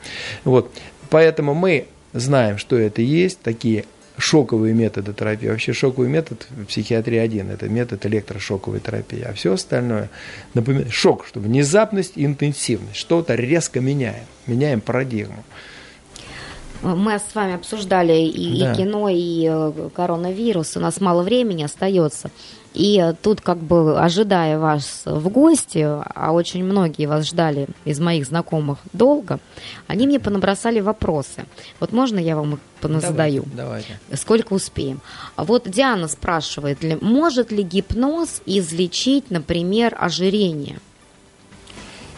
[0.43, 0.71] Вот.
[1.09, 3.85] Поэтому мы знаем, что это есть, такие
[4.17, 5.47] шоковые методы терапии.
[5.47, 9.21] Вообще шоковый метод в психиатрии один, это метод электрошоковой терапии.
[9.21, 10.09] А все остальное,
[10.53, 15.43] например, шок, что внезапность и интенсивность, что-то резко меняем, меняем парадигму.
[16.83, 18.73] Мы с вами обсуждали и, да.
[18.73, 20.75] и кино, и э, коронавирус.
[20.75, 22.29] У нас мало времени остается.
[22.73, 28.25] И тут как бы ожидая вас в гости, а очень многие вас ждали из моих
[28.25, 29.39] знакомых долго,
[29.87, 31.45] они мне понабросали вопросы.
[31.79, 33.45] Вот можно я вам их задаю?
[33.55, 34.21] Давайте, давайте.
[34.21, 35.01] Сколько успеем.
[35.37, 40.79] Вот Диана спрашивает, может ли гипноз излечить, например, ожирение?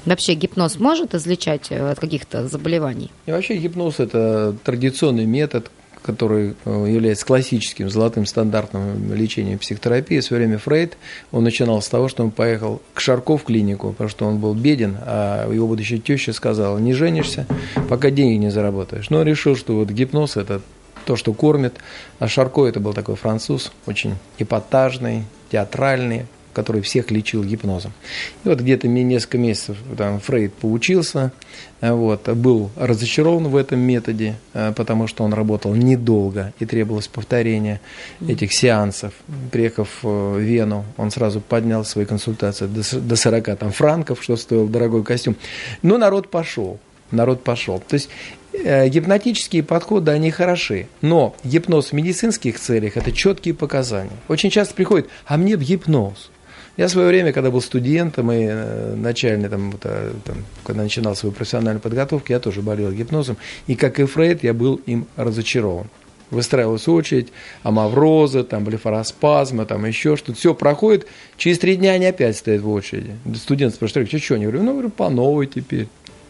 [0.06, 3.10] Вообще гипноз может излечать э, от каких-то заболеваний?
[3.26, 5.72] И вообще гипноз– это традиционный метод,
[6.06, 10.20] который э, является классическим золотым стандартом лечения психотерапии.
[10.20, 10.98] В свое время Фрейд,
[11.32, 14.54] он начинал с того, что он поехал к Шарко в клинику, потому что он был
[14.54, 17.48] беден, а его будущая теща сказала, не женишься,
[17.90, 19.10] пока деньги не заработаешь.
[19.10, 20.62] Но он решил, что вот гипноз– это
[21.06, 21.76] то, что кормит.
[22.20, 27.92] А Шарко это был такой француз, очень эпатажный, театральный, который всех лечил гипнозом.
[28.44, 31.32] И вот где-то несколько месяцев там Фрейд поучился,
[31.82, 37.08] э, вот, был разочарован в этом методе, э, потому что он работал недолго и требовалось
[37.08, 37.82] повторение
[38.28, 39.14] этих сеансов.
[39.52, 45.04] Приехав в Вену, он сразу поднял свои консультации до 40 там, франков, что стоил дорогой
[45.04, 45.36] костюм.
[45.82, 46.80] Но народ пошел
[47.12, 47.80] народ пошел.
[47.80, 48.10] То есть
[48.54, 54.12] э, гипнотические подходы, они хороши, но гипноз в медицинских целях– это четкие показания.
[54.28, 56.32] Очень часто приходит, а мне в гипноз.
[56.78, 61.16] Я в свое время, когда был студентом и э, начальный, там, э, там, когда начинал
[61.16, 63.38] свою профессиональную подготовку, я тоже болел гипнозом.
[63.68, 65.88] И как и Фрейд, я был им разочарован.
[66.32, 67.30] Выстраивалась очередь,
[67.64, 70.38] амавроза, там, блефароспазма, там еще что-то.
[70.38, 71.08] Все проходит,
[71.38, 73.16] через три дня они опять стоят в очереди.
[73.36, 74.36] Студент спрашивает, что, что?
[74.36, 75.88] Я говорю, ну, говорю, по новой теперь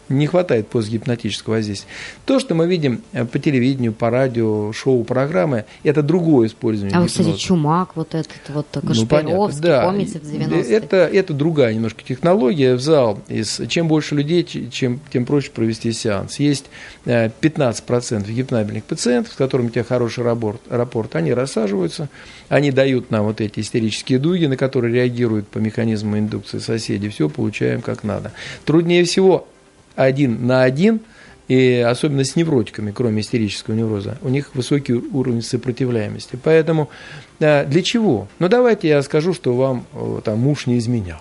[0.08, 1.88] не хватает постгипнотического воздействия.
[2.24, 7.10] То, что мы видим э, по телевидению, по радио, шоу-программы, это другое использование А вот,
[7.10, 9.84] кстати, Чумак, вот этот вот Кашпировский, ну, да.
[9.84, 10.62] помните, в 90-е?
[10.62, 13.20] Это, это другая немножко технология в зал.
[13.28, 16.38] Из, чем больше людей, чем, тем проще провести сеанс.
[16.38, 16.66] Есть
[17.04, 22.08] 15% э, гипнабельных пациентов, с которыми у тебя хороший рапорт, рапорт, они рассаживаются,
[22.48, 27.28] они дают нам вот эти истерические дуги, на которые реагируют по механизму индукции соседи, все
[27.28, 28.32] получаем как надо.
[28.64, 29.48] Труднее всего
[29.96, 31.00] один на один,
[31.48, 36.38] и особенно с невротиками, кроме истерического невроза, у них высокий уровень сопротивляемости.
[36.42, 36.90] Поэтому
[37.38, 38.28] э, для чего?
[38.38, 41.20] Ну, давайте я скажу, что вам э, там, муж не изменял.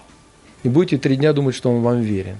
[0.63, 2.37] И будете три дня думать, что он вам верен.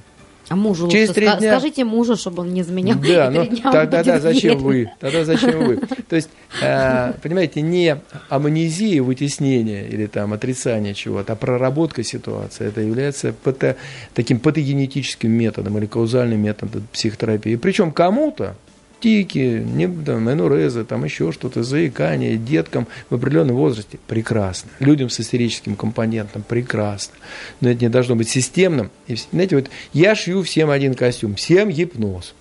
[0.48, 1.52] А мужу Через лучше ска- дня...
[1.54, 2.98] скажите мужу, чтобы он не изменял.
[3.00, 4.92] Да, ну, тогда да, зачем вы?
[5.00, 5.78] Тогда зачем вы?
[6.08, 6.30] То есть,
[6.62, 7.98] э, понимаете, не
[8.30, 12.68] амнезия, вытеснение или там отрицание чего-то, а проработка ситуации.
[12.68, 13.76] Это является пато,
[14.14, 17.56] таким патогенетическим методом или каузальным методом психотерапии.
[17.56, 18.56] Причем кому-то
[19.00, 24.00] тики, не, там, энурезы, там еще что-то, заикание деткам в определенном возрасте.
[24.08, 24.70] Прекрасно.
[24.80, 27.16] Людям с истерическим компонентом прекрасно.
[27.62, 28.92] Но это не должно быть системным.
[29.08, 32.34] И, знаете, вот я шью всем один костюм, всем гипноз.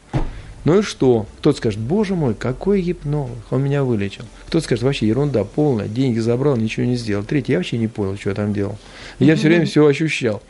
[0.65, 1.27] Ну и что?
[1.39, 4.25] Кто-то скажет, боже мой, какой гипноз, он меня вылечил.
[4.47, 7.23] Кто-то скажет, вообще ерунда полная, деньги забрал, ничего не сделал.
[7.23, 8.79] Третий, я вообще не понял, что я там делал.
[9.19, 10.43] Я все время все ощущал.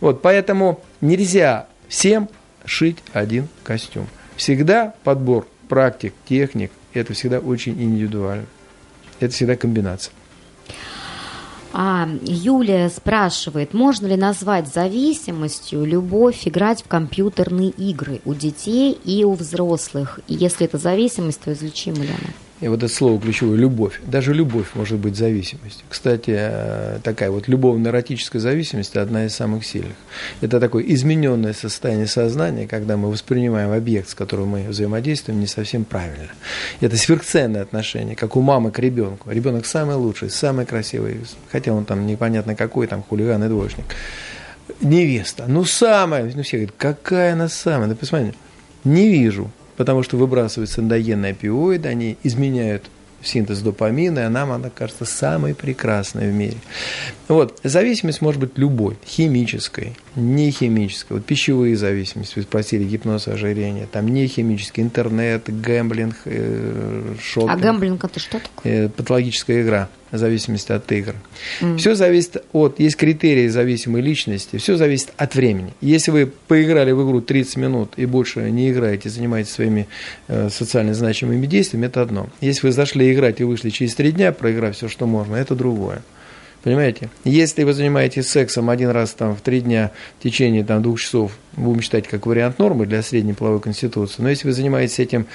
[0.00, 2.28] Вот, поэтому нельзя всем
[2.64, 4.08] шить один костюм.
[4.40, 8.46] Всегда подбор практик, техник, это всегда очень индивидуально.
[9.18, 10.14] Это всегда комбинация.
[11.74, 19.24] А Юлия спрашивает, можно ли назвать зависимостью любовь играть в компьютерные игры у детей и
[19.24, 20.20] у взрослых?
[20.26, 22.32] И если это зависимость, то излечима ли она?
[22.60, 24.00] И вот это слово ключевое– любовь.
[24.04, 25.84] Даже любовь может быть зависимостью.
[25.88, 29.96] Кстати, э, такая вот любовно-эротическая зависимость– одна из самых сильных.
[30.42, 35.84] Это такое измененное состояние сознания, когда мы воспринимаем объект, с которым мы взаимодействуем, не совсем
[35.84, 36.28] правильно.
[36.80, 39.30] Это сверхценное отношение, как у мамы к ребенку.
[39.30, 43.86] Ребенок самый лучший, самый красивый, хотя он там непонятно какой, там хулиган и двоечник.
[44.82, 48.36] Невеста, ну самая, ну все говорят, какая она самая, да посмотрите,
[48.84, 49.50] не вижу,
[49.80, 52.90] потому что выбрасываются эндогенные опиоиды, они изменяют
[53.22, 56.58] синтез допамина, и нам она кажется самой прекрасной в мире.
[57.28, 61.14] Вот, зависимость может быть любой, химической, не химической.
[61.14, 67.50] Вот пищевые зависимости, вы спросили, гипноз, ожирение, там не химический, интернет, гэмблинг, э, шопинг.
[67.50, 68.84] А гэмблинг это что такое?
[68.84, 69.88] Э, патологическая игра
[70.18, 71.14] зависимости от игр.
[71.60, 71.76] Mm.
[71.78, 75.72] Все зависит от, есть критерии зависимой личности, все зависит от времени.
[75.80, 79.88] Если вы поиграли в игру 30 минут и больше не играете, занимаетесь своими
[80.28, 82.28] э, социально значимыми действиями, это одно.
[82.40, 86.02] Если вы зашли играть и вышли через три дня, проиграв все, что можно, это другое.
[86.62, 87.08] Понимаете?
[87.24, 91.32] Если вы занимаетесь сексом один раз там, в три дня в течение там, двух часов,
[91.56, 95.26] будем считать как вариант нормы для средней половой конституции, но если вы занимаетесь этим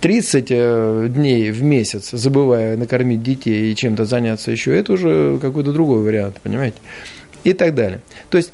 [0.00, 5.72] 30 э, дней в месяц, забывая накормить детей и чем-то заняться еще, это уже какой-то
[5.72, 6.78] другой вариант, понимаете?
[7.44, 8.00] И так далее.
[8.30, 8.52] То есть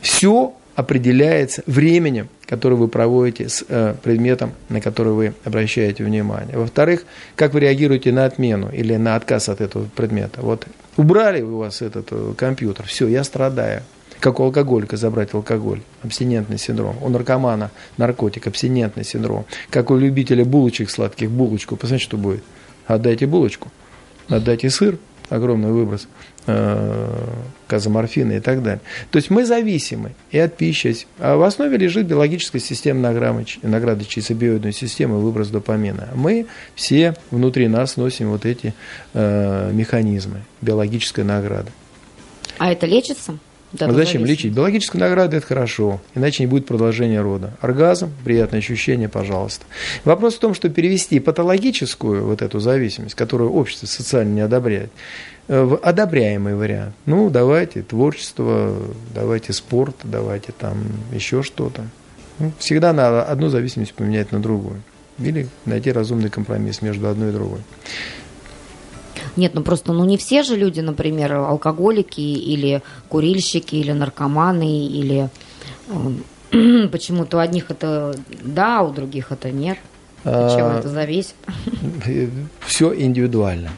[0.00, 6.56] все определяется временем, которое вы проводите с э, предметом, на который вы обращаете внимание.
[6.56, 7.04] Во-вторых,
[7.34, 10.42] как вы реагируете на отмену или на отказ от этого предмета.
[10.42, 10.66] Вот
[10.96, 13.82] убрали у вас этот э, компьютер, все, я страдаю
[14.20, 20.44] как у алкоголика забрать алкоголь, абстинентный синдром, у наркомана наркотик, абстинентный синдром, как у любителя
[20.44, 22.44] булочек сладких, булочку, посмотрите, что будет.
[22.86, 23.70] Отдайте булочку,
[24.28, 24.98] отдайте сыр,
[25.28, 26.08] огромный выброс
[26.46, 27.26] э,
[27.66, 28.80] казоморфина и так далее.
[29.10, 34.04] То есть мы зависимы и от пищи, а в основе лежит биологическая система награды, награды
[34.04, 36.10] через биоидную систему выброс допамина.
[36.14, 38.74] Мы все внутри нас носим вот эти
[39.14, 41.70] э, механизмы биологической награды.
[42.58, 43.38] А это лечится?
[43.78, 44.52] Да, зачем лечить?
[44.52, 47.52] Биологическая награда– это хорошо, иначе не будет продолжения рода.
[47.60, 49.64] Оргазм, приятное ощущение, пожалуйста.
[50.04, 54.90] Вопрос в том, что перевести патологическую вот эту зависимость, которую общество социально не одобряет,
[55.48, 56.94] э, в одобряемый вариант.
[57.06, 58.76] Ну, давайте творчество,
[59.14, 60.78] давайте спорт, давайте там
[61.12, 61.82] еще что-то.
[62.38, 64.82] Ну, всегда надо одну зависимость поменять на другую.
[65.18, 67.60] Или найти разумный компромисс между одной и другой.
[69.36, 75.28] Нет, ну просто, ну не все же люди, например, алкоголики или курильщики, или наркоманы, или
[76.52, 79.78] э, почему-то у одних это да, а у других это нет.
[80.24, 81.34] От чего это зависит?
[82.66, 83.70] Все индивидуально.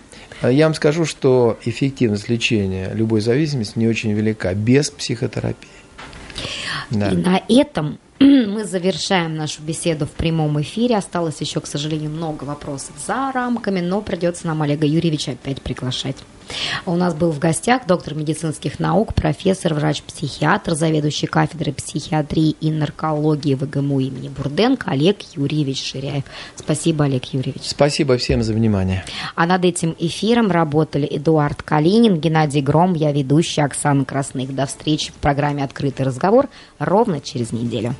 [0.42, 5.68] Я вам скажу, что эффективность лечения любой зависимости не очень велика без психотерапии.
[6.90, 7.10] Да.
[7.10, 10.96] И на этом мы завершаем нашу беседу в прямом эфире.
[10.96, 16.16] Осталось еще, к сожалению, много вопросов за рамками, но придется нам Олега Юрьевича опять приглашать.
[16.86, 23.54] У нас был в гостях доктор медицинских наук, профессор, врач-психиатр, заведующий кафедрой психиатрии и наркологии
[23.54, 26.24] ВГМУ имени Бурденко Олег Юрьевич Ширяев.
[26.56, 27.62] Спасибо, Олег Юрьевич.
[27.64, 29.04] Спасибо всем за внимание.
[29.36, 34.54] А над этим эфиром работали Эдуард Калинин, Геннадий Гром, я ведущая Оксана Красных.
[34.54, 36.48] До встречи в программе «Открытый разговор»
[36.78, 37.94] ровно через неделю.